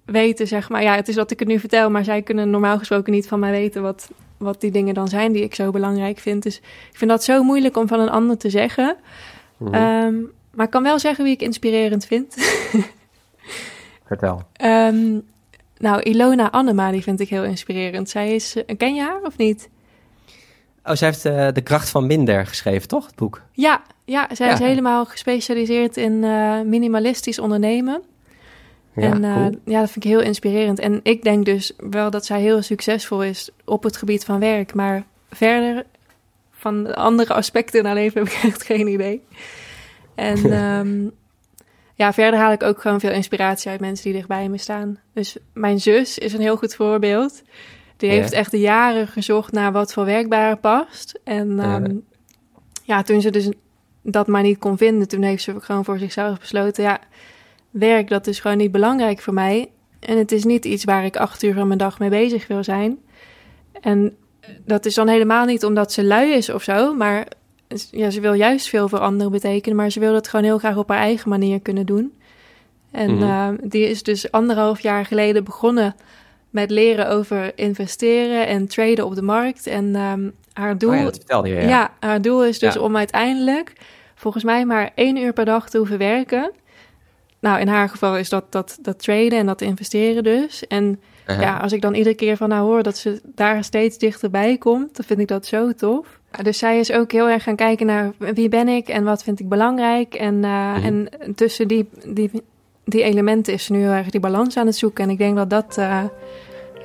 weten, 0.05 0.47
zeg 0.47 0.69
maar. 0.69 0.83
Ja, 0.83 0.95
het 0.95 1.07
is 1.07 1.15
dat 1.15 1.31
ik 1.31 1.39
het 1.39 1.47
nu 1.47 1.59
vertel, 1.59 1.89
maar 1.89 2.03
zij 2.03 2.21
kunnen 2.21 2.50
normaal 2.50 2.77
gesproken 2.77 3.13
niet 3.13 3.27
van 3.27 3.39
mij 3.39 3.51
weten 3.51 3.81
wat, 3.81 4.09
wat 4.38 4.61
die 4.61 4.71
dingen 4.71 4.93
dan 4.93 5.07
zijn 5.07 5.31
die 5.31 5.43
ik 5.43 5.55
zo 5.55 5.71
belangrijk 5.71 6.19
vind. 6.19 6.43
Dus 6.43 6.57
ik 6.57 6.97
vind 6.97 7.09
dat 7.11 7.23
zo 7.23 7.43
moeilijk 7.43 7.77
om 7.77 7.88
van 7.88 8.00
een 8.00 8.09
ander 8.09 8.38
te 8.38 8.50
zeggen. 8.50 8.95
Mhm. 9.57 9.73
Ehm, 9.73 10.15
maar 10.53 10.65
ik 10.65 10.72
kan 10.72 10.84
wel 10.84 11.00
zeggen 11.00 11.24
wie 11.24 11.34
ik 11.34 11.41
inspirerend 11.41 12.05
vind. 12.05 12.36
Vertel. 14.08 14.41
Ehm, 14.53 15.20
nou, 15.77 16.01
Ilona 16.01 16.50
Annema, 16.51 16.91
die 16.91 17.01
vind 17.03 17.20
ik 17.20 17.29
heel 17.29 17.43
inspirerend. 17.43 18.10
Zij 18.10 18.36
is, 18.36 18.55
eh, 18.65 18.77
ken 18.77 18.96
je 18.96 19.01
haar 19.01 19.22
of 19.24 19.38
niet? 19.38 19.70
Oh, 20.84 20.96
zij 20.96 21.08
heeft 21.08 21.25
eh, 21.25 21.48
De 21.53 21.62
Kracht 21.62 21.89
van 21.89 22.08
Minder 22.08 22.46
geschreven, 22.46 22.88
toch? 22.88 23.05
Het 23.05 23.15
boek. 23.15 23.41
Ja, 23.51 23.81
ja 24.05 24.27
zij 24.31 24.48
Ja. 24.48 24.53
is 24.53 24.60
helemaal 24.60 25.05
gespecialiseerd 25.05 25.98
in 25.98 26.24
eh, 26.24 26.61
minimalistisch 26.61 27.40
ondernemen. 27.40 28.01
en 28.96 29.24
eh, 29.24 29.33
cool. 29.33 29.55
ja, 29.66 29.79
dat 29.79 29.92
vind 29.92 30.05
ik 30.05 30.11
heel 30.11 30.22
inspirerend. 30.22 30.79
En 30.79 31.00
ik 31.03 31.24
denk 31.24 31.46
dus 31.46 31.72
wel 31.77 32.09
dat 32.09 32.25
zij 32.25 32.42
heel 32.42 32.61
succesvol 32.61 33.24
is 33.24 33.50
op 33.66 33.83
het 33.83 33.98
gebied 33.98 34.25
van 34.25 34.40
werk. 34.40 34.74
Maar 34.74 35.03
verder 35.31 35.85
van 36.51 36.83
de 36.83 36.96
andere 36.96 37.33
aspecten 37.33 37.79
in 37.79 37.85
haar 37.85 37.96
leven 37.96 38.24
heb 38.24 38.31
ik 38.33 38.40
echt 38.44 38.64
geen 38.64 38.87
idee. 38.87 39.24
En 40.22 40.51
ehm, 40.51 41.07
ja, 41.96 42.14
verder 42.14 42.40
haal 42.40 42.51
ik 42.51 42.64
ook 42.64 42.81
gewoon 42.81 43.00
veel 43.00 43.12
inspiratie 43.12 43.72
uit 43.72 43.79
mensen 43.79 44.03
die 44.05 44.14
dichtbij 44.14 44.50
me 44.50 44.57
staan. 44.57 45.00
Dus 45.14 45.38
mijn 45.53 45.79
zus 45.79 46.18
is 46.18 46.34
een 46.34 46.42
heel 46.42 46.57
goed 46.57 46.75
voorbeeld. 46.75 47.42
Die 47.98 48.10
Ja. 48.12 48.16
heeft 48.16 48.31
echt 48.31 48.51
jaren 48.51 49.07
gezocht 49.07 49.51
naar 49.51 49.72
wat 49.72 49.94
voor 49.94 50.05
werk 50.05 50.29
bij 50.29 50.40
haar 50.40 50.57
past. 50.57 51.20
En 51.24 51.55
Ja. 51.55 51.81
ehm, 51.81 51.96
ja, 52.84 53.01
toen 53.01 53.22
ze 53.22 53.29
dus 53.29 53.50
dat 54.03 54.27
maar 54.27 54.42
niet 54.42 54.57
kon 54.57 54.77
vinden, 54.77 55.07
toen 55.07 55.22
heeft 55.22 55.44
ze 55.44 55.55
gewoon 55.60 55.86
voor 55.86 55.98
zichzelf 56.00 56.40
besloten: 56.40 56.84
ja, 56.84 57.00
werk 57.70 58.07
dat 58.10 58.27
is 58.27 58.40
gewoon 58.40 58.57
niet 58.57 58.72
belangrijk 58.72 59.20
voor 59.22 59.34
mij. 59.34 59.72
En 60.00 60.18
het 60.18 60.31
is 60.31 60.44
niet 60.44 60.66
iets 60.66 60.84
waar 60.84 61.05
ik 61.05 61.16
acht 61.18 61.44
uur 61.44 61.53
van 61.53 61.68
mijn 61.68 61.79
dag 61.79 62.00
mee 62.00 62.10
bezig 62.10 62.48
wil 62.48 62.64
zijn. 62.64 63.00
En 63.81 64.16
dat 64.66 64.86
is 64.86 64.94
dan 64.94 65.07
helemaal 65.07 65.46
niet 65.46 65.66
omdat 65.66 65.92
ze 65.94 66.03
lui 66.03 66.31
is 66.31 66.50
of 66.50 66.64
zo, 66.64 66.94
maar 66.96 67.27
ja, 67.92 68.10
ze 68.10 68.20
wil 68.22 68.34
juist 68.34 68.68
veel 68.70 68.88
voor 68.90 69.00
anderen 69.00 69.31
betekenen, 69.31 69.77
maar 69.77 69.90
ze 69.92 70.00
wil 70.00 70.14
dat 70.14 70.27
gewoon 70.27 70.46
heel 70.46 70.57
graag 70.57 70.77
op 70.77 70.90
haar 70.90 70.98
eigen 70.98 71.29
manier 71.29 71.60
kunnen 71.62 71.86
doen. 71.86 72.14
En 72.92 73.14
Mhm. 73.16 73.24
eh, 73.24 73.48
die 73.64 73.90
is 73.90 74.03
dus 74.03 74.31
anderhalf 74.31 74.79
jaar 74.79 75.05
geleden 75.05 75.44
begonnen 75.44 75.96
met 76.50 76.70
leren 76.70 77.10
over 77.10 77.51
investeren 77.57 78.48
en 78.48 78.68
traden 78.68 79.05
op 79.05 79.16
de 79.16 79.22
markt. 79.22 79.68
En 79.68 79.96
ehm, 79.96 80.29
haar 80.53 80.77
doel 80.77 80.90
Oh 80.92 80.96
ja, 80.98 81.03
dat 81.03 81.16
vertelde 81.16 81.50
je, 81.50 81.55
ja. 81.55 81.62
ja. 81.62 81.94
haar 82.00 82.22
doel 82.22 82.46
is 82.46 82.60
dus 82.60 82.74
Ja. 82.74 82.81
om 82.81 82.98
uiteindelijk 82.98 83.74
volgens 84.16 84.44
mij 84.44 84.66
maar 84.66 84.92
één 84.96 85.18
uur 85.18 85.34
per 85.34 85.46
dag 85.46 85.70
te 85.70 85.77
hoeven 85.77 85.98
werken. 85.98 86.51
Nou, 87.40 87.60
in 87.60 87.68
haar 87.68 87.90
geval 87.90 88.18
is 88.18 88.29
dat 88.29 88.51
dat, 88.51 88.77
dat 88.81 89.00
traden 89.03 89.40
en 89.40 89.46
dat 89.46 89.62
investeren 89.62 90.24
dus. 90.24 90.68
En 90.68 91.00
ja, 91.27 91.57
als 91.57 91.72
ik 91.72 91.81
dan 91.81 91.94
iedere 91.94 92.16
keer 92.16 92.38
van 92.38 92.51
haar 92.51 92.62
hoor 92.62 92.84
dat 92.84 92.98
ze 92.98 93.22
daar 93.36 93.64
steeds 93.64 93.98
dichterbij 93.98 94.57
komt, 94.57 94.96
dan 94.96 95.05
vind 95.05 95.20
ik 95.20 95.27
dat 95.27 95.46
zo 95.46 95.72
tof. 95.74 96.20
Dus 96.41 96.57
zij 96.57 96.79
is 96.79 96.91
ook 96.91 97.11
heel 97.11 97.29
erg 97.29 97.44
gaan 97.44 97.55
kijken 97.55 97.85
naar 97.85 98.11
wie 98.17 98.50
ben 98.50 98.67
ik 98.67 98.87
en 98.89 99.03
wat 99.03 99.24
vind 99.24 99.39
ik 99.39 99.50
belangrijk. 99.50 100.13
En, 100.13 100.44
eh, 100.44 100.75
Mhm. 100.75 100.85
en 100.85 101.09
tussen 101.35 101.67
die, 101.67 101.89
die, 102.07 102.31
die 102.85 103.03
elementen 103.03 103.53
is 103.53 103.63
ze 103.65 103.72
nu 103.72 103.79
heel 103.79 103.89
erg 103.91 104.09
die 104.09 104.20
balans 104.20 104.57
aan 104.57 104.65
het 104.65 104.75
zoeken. 104.75 105.03
En 105.03 105.09
ik 105.09 105.17
denk 105.17 105.35
dat 105.35 105.50
dat, 105.50 105.77
eh, 105.77 106.03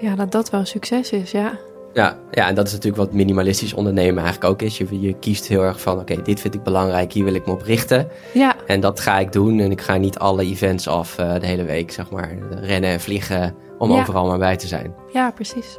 ja, 0.01 0.15
dat, 0.15 0.33
dat 0.33 0.51
wel 0.51 0.61
een 0.61 0.67
succes 0.67 1.11
is, 1.13 1.31
ja. 1.31 1.59
Ja, 1.95 2.17
ja, 2.31 2.49
en 2.49 2.55
dat 2.55 2.67
is 2.67 2.73
natuurlijk 2.73 3.03
wat 3.03 3.13
minimalistisch 3.13 3.73
ondernemen 3.75 4.23
eigenlijk 4.25 4.53
ook 4.53 4.63
is. 4.63 4.79
Je, 4.79 5.01
je 5.01 5.15
kiest 5.19 5.47
heel 5.47 5.63
erg 5.63 5.81
van, 5.81 5.99
oké, 6.01 6.23
dit 6.23 6.41
vind 6.41 6.55
ik 6.55 6.63
belangrijk, 6.63 7.13
hier 7.13 7.25
wil 7.25 7.35
ik 7.35 7.47
me 7.47 7.53
op 7.53 7.63
richten. 7.63 8.09
Ja, 8.33 8.55
En 8.67 8.81
dat 8.81 9.01
ga 9.01 9.19
ik 9.19 9.33
doen. 9.33 9.59
En 9.61 9.71
ik 9.71 9.81
ga 9.81 9.97
niet 9.97 10.19
alle 10.19 10.43
events 10.43 10.89
af 10.89 11.19
eh, 11.19 11.35
de 11.41 11.47
hele 11.47 11.65
week, 11.65 11.91
zeg 11.93 12.11
maar. 12.11 12.37
Rennen 12.61 12.91
en 12.91 13.01
vliegen 13.01 13.55
om 13.79 13.91
Ja. 13.93 14.01
overal 14.01 14.27
maar 14.27 14.39
bij 14.39 14.57
te 14.57 14.67
zijn. 14.67 14.95
ja, 15.13 15.31
precies. 15.31 15.79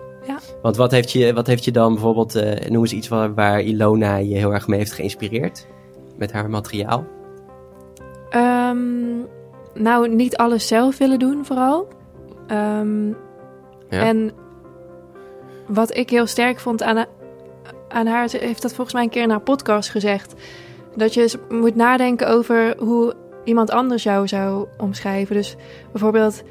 Want 0.62 0.76
wat 0.76 0.92
heeft 0.92 1.12
je, 1.12 1.34
wat 1.34 1.48
heeft 1.48 1.66
je 1.66 1.72
dan 1.72 1.94
bijvoorbeeld, 1.94 2.36
eh, 2.36 2.70
noem 2.70 2.82
eens 2.82 2.94
iets 2.94 3.08
waar, 3.08 3.34
waar 3.34 3.62
Ilona 3.62 4.16
je 4.16 4.36
heel 4.36 4.54
erg 4.54 4.68
mee 4.68 4.80
heeft 4.80 4.92
geïnspireerd? 4.92 5.68
Met 6.16 6.32
haar 6.32 6.50
materiaal? 6.50 7.06
Ehm, 8.30 9.18
nou, 9.74 10.10
niet 10.10 10.38
alles 10.38 10.68
zelf 10.68 10.98
willen 10.98 11.20
doen, 11.20 11.46
vooral. 11.46 11.88
Ehm, 12.48 13.08
Ja. 13.90 14.02
En 14.06 14.32
wat 15.68 15.96
ik 15.96 16.10
heel 16.10 16.26
sterk 16.26 16.60
vond 16.60 16.84
aan, 16.84 17.06
aan 17.88 18.08
haar, 18.08 18.30
ze 18.30 18.38
heeft 18.38 18.62
dat 18.62 18.74
volgens 18.74 18.94
mij 18.96 19.04
een 19.04 19.10
keer 19.10 19.22
in 19.22 19.30
haar 19.30 19.42
podcast 19.42 19.90
gezegd. 19.90 20.34
Dat 20.96 21.14
je 21.14 21.34
moet 21.50 21.76
nadenken 21.76 22.28
over 22.28 22.76
hoe 22.78 23.16
iemand 23.44 23.72
anders 23.72 24.04
jou 24.04 24.28
zou 24.28 24.68
omschrijven. 24.78 25.36
Dus 25.36 25.56
bijvoorbeeld, 25.92 26.44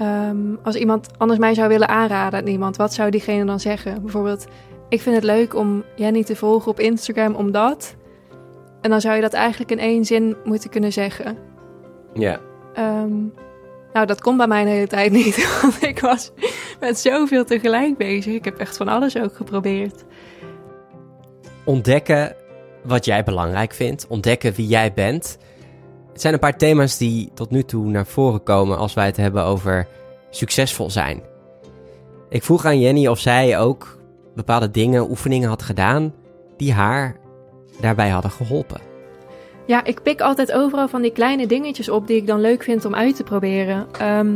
ehm, 0.00 0.54
als 0.62 0.74
iemand 0.74 1.08
anders 1.18 1.40
mij 1.40 1.54
zou 1.54 1.68
willen 1.68 1.88
aanraden 1.88 2.40
aan 2.40 2.46
iemand, 2.46 2.76
wat 2.76 2.94
zou 2.94 3.10
diegene 3.10 3.44
dan 3.44 3.60
zeggen? 3.60 4.02
Bijvoorbeeld, 4.02 4.46
ik 4.88 5.00
vind 5.00 5.14
het 5.14 5.24
leuk 5.24 5.54
om 5.54 5.84
Jenny 5.96 6.24
te 6.24 6.36
volgen 6.36 6.70
op 6.70 6.80
Instagram 6.80 7.34
omdat. 7.34 7.96
En 8.80 8.90
dan 8.90 9.00
zou 9.00 9.14
je 9.14 9.20
dat 9.20 9.32
eigenlijk 9.32 9.70
in 9.70 9.78
één 9.78 10.04
zin 10.04 10.36
moeten 10.44 10.70
kunnen 10.70 10.92
zeggen. 10.92 11.36
Ja. 12.14 12.40
Ehm, 12.74 13.12
nou, 13.92 14.06
dat 14.06 14.20
kon 14.20 14.36
bij 14.36 14.46
mij 14.46 14.64
de 14.64 14.70
hele 14.70 14.86
tijd 14.86 15.12
niet. 15.12 15.48
Want 15.62 15.82
ik 15.82 16.00
was 16.00 16.30
met 16.80 16.98
zoveel 16.98 17.44
tegelijk 17.44 17.96
bezig. 17.96 18.34
Ik 18.34 18.44
heb 18.44 18.58
echt 18.58 18.76
van 18.76 18.88
alles 18.88 19.18
ook 19.18 19.36
geprobeerd. 19.36 20.04
Ontdekken 21.64 22.36
wat 22.84 23.04
jij 23.04 23.24
belangrijk 23.24 23.72
vindt. 23.72 24.06
Ontdekken 24.06 24.52
wie 24.54 24.66
jij 24.66 24.92
bent. 24.92 25.38
Het 26.12 26.20
zijn 26.20 26.34
een 26.34 26.40
paar 26.40 26.56
thema's 26.56 26.98
die 26.98 27.30
tot 27.34 27.50
nu 27.50 27.62
toe 27.62 27.86
naar 27.86 28.06
voren 28.06 28.42
komen 28.42 28.78
als 28.78 28.94
wij 28.94 29.06
het 29.06 29.16
hebben 29.16 29.44
over 29.44 29.86
succesvol 30.30 30.90
zijn. 30.90 31.20
Ik 32.28 32.42
vroeg 32.42 32.64
aan 32.64 32.80
Jenny 32.80 33.06
of 33.06 33.18
zij 33.18 33.58
ook 33.58 33.98
bepaalde 34.34 34.70
dingen, 34.70 35.10
oefeningen 35.10 35.48
had 35.48 35.62
gedaan 35.62 36.14
die 36.56 36.72
haar 36.72 37.16
daarbij 37.80 38.08
hadden 38.08 38.30
geholpen. 38.30 38.80
Ja, 39.66 39.84
ik 39.84 40.02
pik 40.02 40.20
altijd 40.20 40.52
overal 40.52 40.88
van 40.88 41.02
die 41.02 41.12
kleine 41.12 41.46
dingetjes 41.46 41.88
op 41.88 42.06
die 42.06 42.16
ik 42.16 42.26
dan 42.26 42.40
leuk 42.40 42.62
vind 42.62 42.84
om 42.84 42.94
uit 42.94 43.16
te 43.16 43.22
proberen. 43.22 43.86
Ehm, 43.98 44.32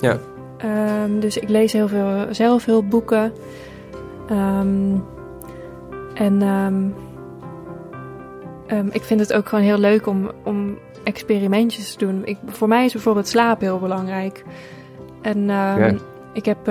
Ja. 0.00 0.18
ehm, 0.58 1.20
dus 1.20 1.36
ik 1.36 1.48
lees 1.48 1.72
heel 1.72 1.88
veel 1.88 2.26
zelfhulpboeken. 2.30 3.32
Ehm, 4.28 4.96
en 6.14 6.42
ehm, 6.42 6.88
ehm, 8.66 8.88
ik 8.90 9.02
vind 9.02 9.20
het 9.20 9.32
ook 9.32 9.48
gewoon 9.48 9.64
heel 9.64 9.78
leuk 9.78 10.06
om, 10.06 10.30
om 10.44 10.78
experimentjes 11.08 11.92
te 11.94 12.06
doen. 12.06 12.22
Ik, 12.24 12.38
voor 12.46 12.68
mij 12.68 12.84
is 12.84 12.92
bijvoorbeeld 12.92 13.28
slaap 13.28 13.60
heel 13.60 13.78
belangrijk. 13.78 14.44
En 15.22 15.50
ik 16.32 16.44
heb 16.44 16.66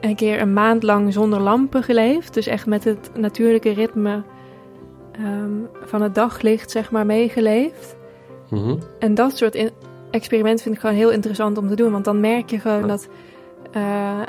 een 0.00 0.14
keer 0.16 0.40
een 0.40 0.52
maand 0.52 0.82
lang 0.82 1.12
zonder 1.12 1.40
lampen 1.40 1.82
geleefd. 1.82 2.34
Dus 2.34 2.46
echt 2.46 2.66
met 2.66 2.84
het 2.84 3.10
natuurlijke 3.14 3.72
ritme 3.72 4.22
van 5.84 6.02
het 6.02 6.14
daglicht, 6.14 6.70
zeg 6.70 6.90
maar, 6.90 7.06
meegeleefd. 7.06 7.96
Mhm. 8.50 8.76
En 8.98 9.14
dat 9.14 9.36
soort 9.36 9.54
in 9.54 9.70
experiment 10.10 10.62
vind 10.62 10.74
ik 10.74 10.80
gewoon 10.80 10.96
heel 10.96 11.10
interessant 11.10 11.58
om 11.58 11.68
te 11.68 11.74
doen. 11.74 11.92
Want 11.92 12.04
dan 12.04 12.20
merk 12.20 12.50
je 12.50 12.58
gewoon 12.58 12.88
dat, 12.88 13.08
uh, 13.76 14.20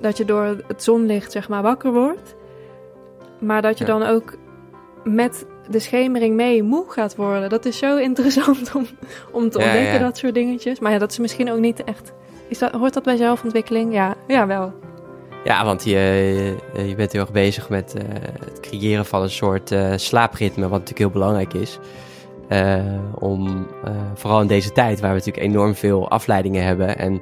dat 0.00 0.16
je 0.16 0.24
door 0.24 0.56
het 0.66 0.82
zonlicht 0.82 1.32
zeg 1.32 1.48
maar 1.48 1.62
wakker 1.62 1.92
wordt. 1.92 2.36
Maar 3.38 3.62
dat 3.62 3.78
je 3.78 3.84
dan 3.84 4.02
ook 4.02 4.36
met 5.04 5.46
de 5.70 5.78
schemering 5.78 6.34
mee 6.34 6.62
moe 6.62 6.84
gaat 6.88 7.16
worden. 7.16 7.48
Dat 7.48 7.64
is 7.64 7.78
zo 7.78 7.96
interessant 7.96 8.74
om, 8.74 8.86
om 9.30 9.50
te 9.50 9.58
ontdekken, 9.58 10.00
dat 10.00 10.16
soort 10.16 10.34
dingetjes. 10.34 10.78
Maar 10.78 10.92
ja, 10.92 10.98
dat 10.98 11.10
is 11.10 11.18
misschien 11.18 11.52
ook 11.52 11.58
niet 11.58 11.84
echt... 11.84 12.12
Is 12.48 12.58
dat, 12.58 12.72
hoort 12.72 12.94
dat 12.94 13.02
bij 13.02 13.16
zelfontwikkeling? 13.16 13.92
Ja, 13.92 14.14
ja 14.26 14.46
wel. 14.46 14.72
Ja, 15.44 15.64
want 15.64 15.84
je, 15.84 16.56
je 16.86 16.94
bent 16.94 17.12
heel 17.12 17.20
erg 17.20 17.32
bezig 17.32 17.68
met 17.68 17.94
uh, 17.96 18.02
het 18.44 18.60
creëren 18.60 19.06
van 19.06 19.22
een 19.22 19.30
soort 19.30 19.70
uh, 19.70 19.92
slaapritme, 19.96 20.62
wat 20.62 20.70
natuurlijk 20.70 20.98
heel 20.98 21.10
belangrijk 21.10 21.54
is. 21.54 21.78
Uh, 22.48 22.82
om 23.14 23.66
vooral 24.14 24.40
in 24.40 24.46
deze 24.46 24.72
tijd, 24.72 25.00
waar 25.00 25.10
we 25.10 25.16
natuurlijk 25.16 25.46
enorm 25.46 25.74
veel 25.74 26.08
afleidingen 26.08 26.64
hebben. 26.64 26.98
En 26.98 27.20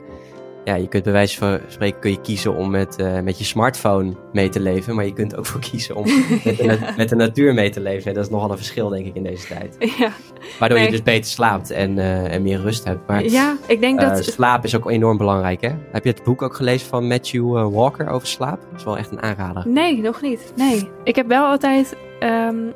ja, 0.69 0.75
je 0.75 0.89
kunt 0.89 1.05
bij 1.05 1.13
wijze 1.13 1.39
van 1.39 1.59
spreken 1.69 2.01
kun 2.01 2.11
je 2.11 2.21
kiezen 2.21 2.55
om 2.55 2.71
met, 2.71 3.01
uh, 3.01 3.21
met 3.21 3.39
je 3.39 3.45
smartphone 3.45 4.17
mee 4.33 4.49
te 4.49 4.61
leven. 4.61 4.95
Maar 4.95 5.05
je 5.05 5.13
kunt 5.13 5.37
ook 5.37 5.47
voor 5.47 5.61
kiezen 5.61 5.97
om 5.97 6.05
met, 6.45 6.57
de, 6.57 6.79
met 6.97 7.09
de 7.09 7.17
natuur 7.17 7.55
mee 7.55 7.71
te 7.71 7.81
leven. 7.81 8.09
En 8.09 8.15
dat 8.15 8.25
is 8.25 8.31
nogal 8.31 8.51
een 8.51 8.57
verschil, 8.57 8.89
denk 8.89 9.07
ik, 9.07 9.15
in 9.15 9.23
deze 9.23 9.47
tijd. 9.47 9.77
Ja. 9.99 10.11
Waardoor 10.59 10.79
je 10.79 10.91
dus 10.91 11.03
beter 11.03 11.31
slaapt 11.31 11.71
en, 11.71 11.99
en 12.31 12.43
meer 12.43 12.61
rust 12.61 12.85
hebt. 12.85 13.07
Maar 13.07 13.25
ja, 13.25 13.57
ik 13.67 13.81
denk 13.81 14.01
dat... 14.01 14.25
slaap 14.25 14.65
is 14.65 14.77
ook 14.77 14.91
enorm 14.91 15.17
belangrijk, 15.17 15.61
hè? 15.61 15.71
Heb 15.93 16.05
je 16.05 16.11
het 16.11 16.23
boek 16.23 16.43
ook 16.43 16.55
gelezen 16.55 16.89
van 16.89 17.07
Matthew 17.07 17.73
Walker 17.73 18.09
over 18.09 18.29
slaap? 18.29 18.61
Dat 18.71 18.79
is 18.79 18.85
wel 18.85 18.99
echt 18.99 19.11
een 19.11 19.23
aanrader. 19.23 19.69
Nee, 19.69 20.01
nog 20.01 20.23
niet. 20.23 20.53
Nee. 20.57 20.89
Ik 21.05 21.17
heb 21.17 21.27
wel 21.29 21.45
altijd... 21.45 21.97
Um, 22.21 22.73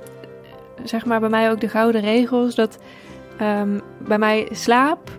zeg 0.85 1.05
maar 1.05 1.21
bij 1.21 1.29
mij 1.29 1.51
ook 1.51 1.61
de 1.61 1.69
gouden 1.69 2.01
regels. 2.01 2.55
Dat 2.55 2.79
um, 3.41 3.81
bij 4.07 4.19
mij 4.19 4.49
slaap, 4.51 5.11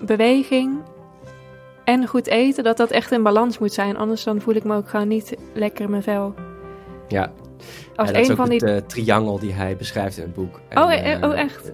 beweging 0.00 0.78
en 1.84 2.06
goed 2.06 2.26
eten, 2.26 2.64
dat 2.64 2.76
dat 2.76 2.90
echt 2.90 3.12
in 3.12 3.22
balans 3.22 3.58
moet 3.58 3.72
zijn. 3.72 3.96
Anders 3.96 4.24
dan 4.24 4.40
voel 4.40 4.54
ik 4.54 4.64
me 4.64 4.76
ook 4.76 4.88
gewoon 4.88 5.08
niet 5.08 5.36
lekker 5.54 5.84
in 5.84 5.90
mijn 5.90 6.02
vel. 6.02 6.34
Ja, 7.08 7.32
Als 7.96 8.12
dat 8.12 8.20
is 8.20 8.30
ook 8.30 8.36
van 8.36 8.48
die... 8.48 8.64
Uh, 8.64 8.76
triangel 8.76 9.38
die 9.38 9.52
hij 9.52 9.76
beschrijft 9.76 10.16
in 10.16 10.22
het 10.22 10.34
boek. 10.34 10.60
En, 10.68 10.78
oh, 10.82 10.92
uh, 10.92 11.28
oh, 11.28 11.38
echt? 11.38 11.72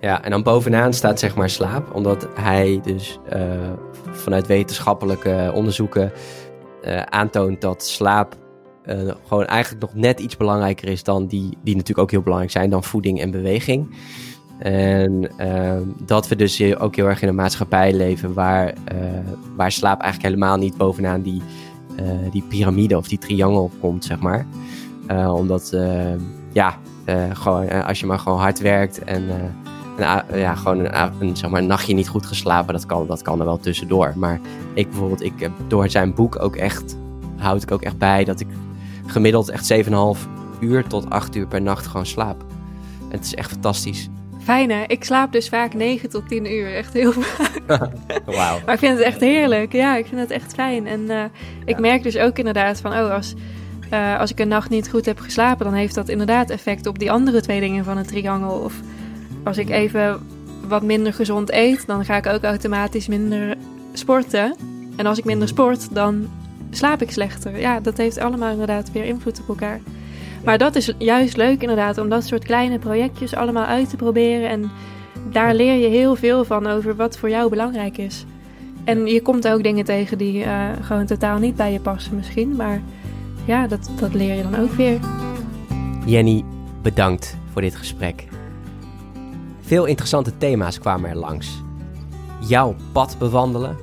Ja, 0.00 0.24
en 0.24 0.30
dan 0.30 0.42
bovenaan 0.42 0.92
staat 0.92 1.18
zeg 1.18 1.36
maar 1.36 1.50
slaap. 1.50 1.94
Omdat 1.94 2.28
hij 2.34 2.80
dus 2.82 3.18
uh, 3.32 3.42
vanuit 4.10 4.46
wetenschappelijke 4.46 5.50
onderzoeken 5.54 6.12
aantoont 7.10 7.60
dat 7.60 7.84
slaap 7.84 8.36
uh, 8.86 9.12
gewoon 9.26 9.46
eigenlijk 9.46 9.82
nog 9.82 9.94
net 9.94 10.20
iets 10.20 10.36
belangrijker 10.36 10.88
is 10.88 11.02
dan 11.02 11.26
die, 11.26 11.58
die 11.62 11.74
natuurlijk 11.74 11.98
ook 11.98 12.10
heel 12.10 12.22
belangrijk 12.22 12.52
zijn, 12.52 12.70
dan 12.70 12.84
voeding 12.84 13.20
en 13.20 13.30
beweging. 13.30 13.94
En 14.58 15.30
uh, 15.40 15.72
dat 16.06 16.28
we 16.28 16.36
dus 16.36 16.76
ook 16.76 16.96
heel 16.96 17.06
erg 17.06 17.22
in 17.22 17.28
een 17.28 17.34
maatschappij 17.34 17.92
leven 17.92 18.34
waar, 18.34 18.66
uh, 18.66 18.98
waar 19.56 19.72
slaap 19.72 20.00
eigenlijk 20.00 20.34
helemaal 20.34 20.56
niet 20.56 20.76
bovenaan 20.76 21.22
die, 21.22 21.42
die 22.30 22.44
piramide 22.48 22.96
of 22.96 23.08
die 23.08 23.18
triangel 23.18 23.70
komt, 23.80 24.04
zeg 24.04 24.18
maar. 24.20 24.46
omdat, 25.28 25.76
ja, 26.52 26.78
gewoon, 27.32 27.84
als 27.84 28.00
je 28.00 28.06
maar 28.06 28.18
gewoon 28.18 28.38
hard 28.38 28.58
werkt 28.58 29.04
en 29.04 29.22
ja, 30.32 30.54
gewoon 30.54 30.78
een, 30.78 31.12
een, 31.20 31.36
zeg 31.36 31.50
maar, 31.50 31.62
nachtje 31.62 31.94
niet 31.94 32.08
goed 32.08 32.26
geslapen, 32.26 32.72
dat 32.72 32.86
kan, 32.86 33.06
dat 33.06 33.22
kan 33.22 33.38
er 33.38 33.44
wel 33.44 33.58
tussendoor. 33.58 34.12
Maar 34.16 34.40
ik 34.74 34.90
bijvoorbeeld, 34.90 35.22
ik 35.22 35.50
door 35.66 35.90
zijn 35.90 36.14
boek 36.14 36.42
ook 36.42 36.56
echt, 36.56 36.96
houd 37.36 37.62
ik 37.62 37.70
ook 37.70 37.82
echt 37.82 37.98
bij 37.98 38.24
dat 38.24 38.40
ik 38.40 38.48
gemiddeld 39.06 39.48
echt 39.48 39.72
7,5 39.72 39.90
uur 40.60 40.86
tot 40.86 41.10
8 41.10 41.36
uur 41.36 41.46
per 41.46 41.62
nacht 41.62 41.86
gewoon 41.86 42.06
slaap. 42.06 42.44
En 43.00 43.16
het 43.16 43.24
is 43.24 43.34
echt 43.34 43.50
fantastisch. 43.50 44.08
Fijn 44.46 44.70
hè? 44.70 44.84
Ik 44.86 45.04
slaap 45.04 45.32
dus 45.32 45.48
vaak 45.48 45.74
9 45.74 46.08
tot 46.08 46.28
10 46.28 46.52
uur. 46.52 46.74
Echt 46.74 46.92
heel 46.92 47.12
vaak. 47.12 47.62
Wauw. 48.24 48.58
maar 48.64 48.74
ik 48.74 48.78
vind 48.78 48.98
het 48.98 49.06
echt 49.06 49.20
heerlijk. 49.20 49.72
Ja, 49.72 49.96
ik 49.96 50.06
vind 50.06 50.20
het 50.20 50.30
echt 50.30 50.54
fijn. 50.54 50.86
En 50.86 51.00
uh, 51.00 51.24
ik 51.64 51.78
merk 51.78 52.02
dus 52.02 52.16
ook 52.16 52.38
inderdaad 52.38 52.80
van, 52.80 52.92
oh, 52.92 53.10
als, 53.10 53.34
uh, 53.92 54.18
als 54.18 54.30
ik 54.30 54.40
een 54.40 54.48
nacht 54.48 54.70
niet 54.70 54.88
goed 54.88 55.06
heb 55.06 55.18
geslapen, 55.18 55.64
dan 55.64 55.74
heeft 55.74 55.94
dat 55.94 56.08
inderdaad 56.08 56.50
effect 56.50 56.86
op 56.86 56.98
die 56.98 57.10
andere 57.10 57.40
twee 57.40 57.60
dingen 57.60 57.84
van 57.84 57.96
het 57.96 58.08
triangel. 58.08 58.58
Of 58.58 58.74
als 59.44 59.58
ik 59.58 59.70
even 59.70 60.26
wat 60.68 60.82
minder 60.82 61.12
gezond 61.12 61.52
eet, 61.52 61.86
dan 61.86 62.04
ga 62.04 62.16
ik 62.16 62.26
ook 62.26 62.42
automatisch 62.42 63.08
minder 63.08 63.56
sporten. 63.92 64.56
En 64.96 65.06
als 65.06 65.18
ik 65.18 65.24
minder 65.24 65.48
sport, 65.48 65.94
dan 65.94 66.30
slaap 66.70 67.02
ik 67.02 67.10
slechter. 67.10 67.58
Ja, 67.58 67.80
dat 67.80 67.96
heeft 67.96 68.18
allemaal 68.18 68.50
inderdaad 68.50 68.92
weer 68.92 69.04
invloed 69.04 69.40
op 69.40 69.48
elkaar. 69.48 69.80
Maar 70.46 70.58
dat 70.58 70.74
is 70.74 70.92
juist 70.98 71.36
leuk 71.36 71.60
inderdaad, 71.60 71.98
om 71.98 72.08
dat 72.08 72.24
soort 72.24 72.44
kleine 72.44 72.78
projectjes 72.78 73.34
allemaal 73.34 73.64
uit 73.64 73.90
te 73.90 73.96
proberen. 73.96 74.48
En 74.48 74.70
daar 75.30 75.54
leer 75.54 75.74
je 75.74 75.88
heel 75.88 76.16
veel 76.16 76.44
van 76.44 76.66
over 76.66 76.96
wat 76.96 77.18
voor 77.18 77.30
jou 77.30 77.50
belangrijk 77.50 77.98
is. 77.98 78.24
En 78.84 79.06
je 79.06 79.22
komt 79.22 79.48
ook 79.48 79.62
dingen 79.62 79.84
tegen 79.84 80.18
die 80.18 80.44
uh, 80.44 80.68
gewoon 80.80 81.06
totaal 81.06 81.38
niet 81.38 81.56
bij 81.56 81.72
je 81.72 81.80
passen 81.80 82.16
misschien. 82.16 82.56
Maar 82.56 82.82
ja, 83.44 83.66
dat, 83.66 83.90
dat 84.00 84.14
leer 84.14 84.34
je 84.34 84.42
dan 84.42 84.56
ook 84.56 84.72
weer. 84.72 84.98
Jenny, 86.04 86.44
bedankt 86.82 87.36
voor 87.52 87.62
dit 87.62 87.76
gesprek. 87.76 88.28
Veel 89.60 89.84
interessante 89.84 90.38
thema's 90.38 90.78
kwamen 90.78 91.10
er 91.10 91.16
langs. 91.16 91.62
Jouw 92.40 92.74
pad 92.92 93.16
bewandelen, 93.18 93.76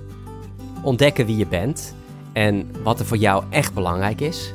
ontdekken 0.82 1.26
wie 1.26 1.38
je 1.38 1.48
bent 1.48 1.96
en 2.34 2.72
wat 2.84 3.00
er 3.00 3.06
voor 3.06 3.18
jou 3.18 3.44
echt 3.50 3.74
belangrijk 3.74 4.22
is. 4.22 4.54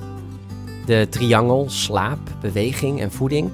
De 0.88 1.06
triangel 1.10 1.64
slaap, 1.70 2.18
beweging 2.40 3.00
en 3.00 3.12
voeding. 3.12 3.50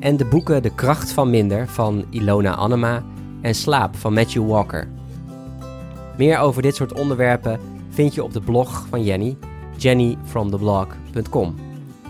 En 0.00 0.16
de 0.16 0.24
boeken 0.24 0.62
De 0.62 0.74
Kracht 0.74 1.12
van 1.12 1.30
Minder 1.30 1.68
van 1.68 2.04
Ilona 2.10 2.54
Annema 2.54 3.02
en 3.40 3.54
Slaap 3.54 3.96
van 3.96 4.12
Matthew 4.12 4.46
Walker. 4.46 4.88
Meer 6.16 6.38
over 6.38 6.62
dit 6.62 6.76
soort 6.76 6.92
onderwerpen 6.92 7.60
vind 7.88 8.14
je 8.14 8.24
op 8.24 8.32
de 8.32 8.40
blog 8.40 8.86
van 8.88 9.04
Jenny, 9.04 9.36
jennyfromtheblog.com. 9.76 11.54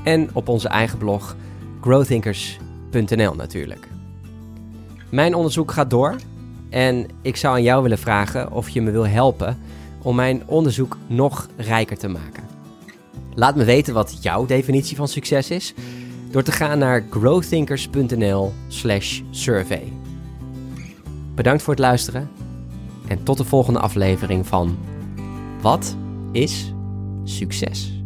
En 0.05 0.31
op 0.33 0.49
onze 0.49 0.69
eigen 0.69 0.99
blog 0.99 1.37
growthinkers.nl 1.81 3.35
natuurlijk. 3.35 3.89
Mijn 5.11 5.35
onderzoek 5.35 5.71
gaat 5.73 5.91
door 5.91 6.17
en 6.71 7.07
ik 7.23 7.37
zou 7.37 7.55
aan 7.55 7.63
jou 7.63 7.83
willen 7.83 7.99
vragen 7.99 8.53
of 8.53 8.69
je 8.69 8.83
me 8.83 8.91
wil 8.91 9.07
helpen 9.07 9.59
om 10.03 10.17
mijn 10.17 10.43
onderzoek 10.47 10.97
nog 11.07 11.49
rijker 11.57 11.99
te 11.99 12.09
maken. 12.09 12.42
Laat 13.35 13.57
me 13.57 13.65
weten 13.65 13.95
wat 13.95 14.19
jouw 14.21 14.47
definitie 14.47 14.97
van 14.97 15.09
succes 15.09 15.51
is 15.51 15.75
door 16.31 16.43
te 16.43 16.53
gaan 16.53 16.79
naar 16.79 17.05
growthinkers.nl/survey. 17.11 19.93
Bedankt 21.35 21.63
voor 21.63 21.75
het 21.75 21.83
luisteren 21.83 22.31
en 23.09 23.23
tot 23.23 23.37
de 23.37 23.45
volgende 23.45 23.79
aflevering 23.79 24.47
van 24.47 24.79
Wat 25.61 25.97
is 26.33 26.73
succes? 27.25 28.02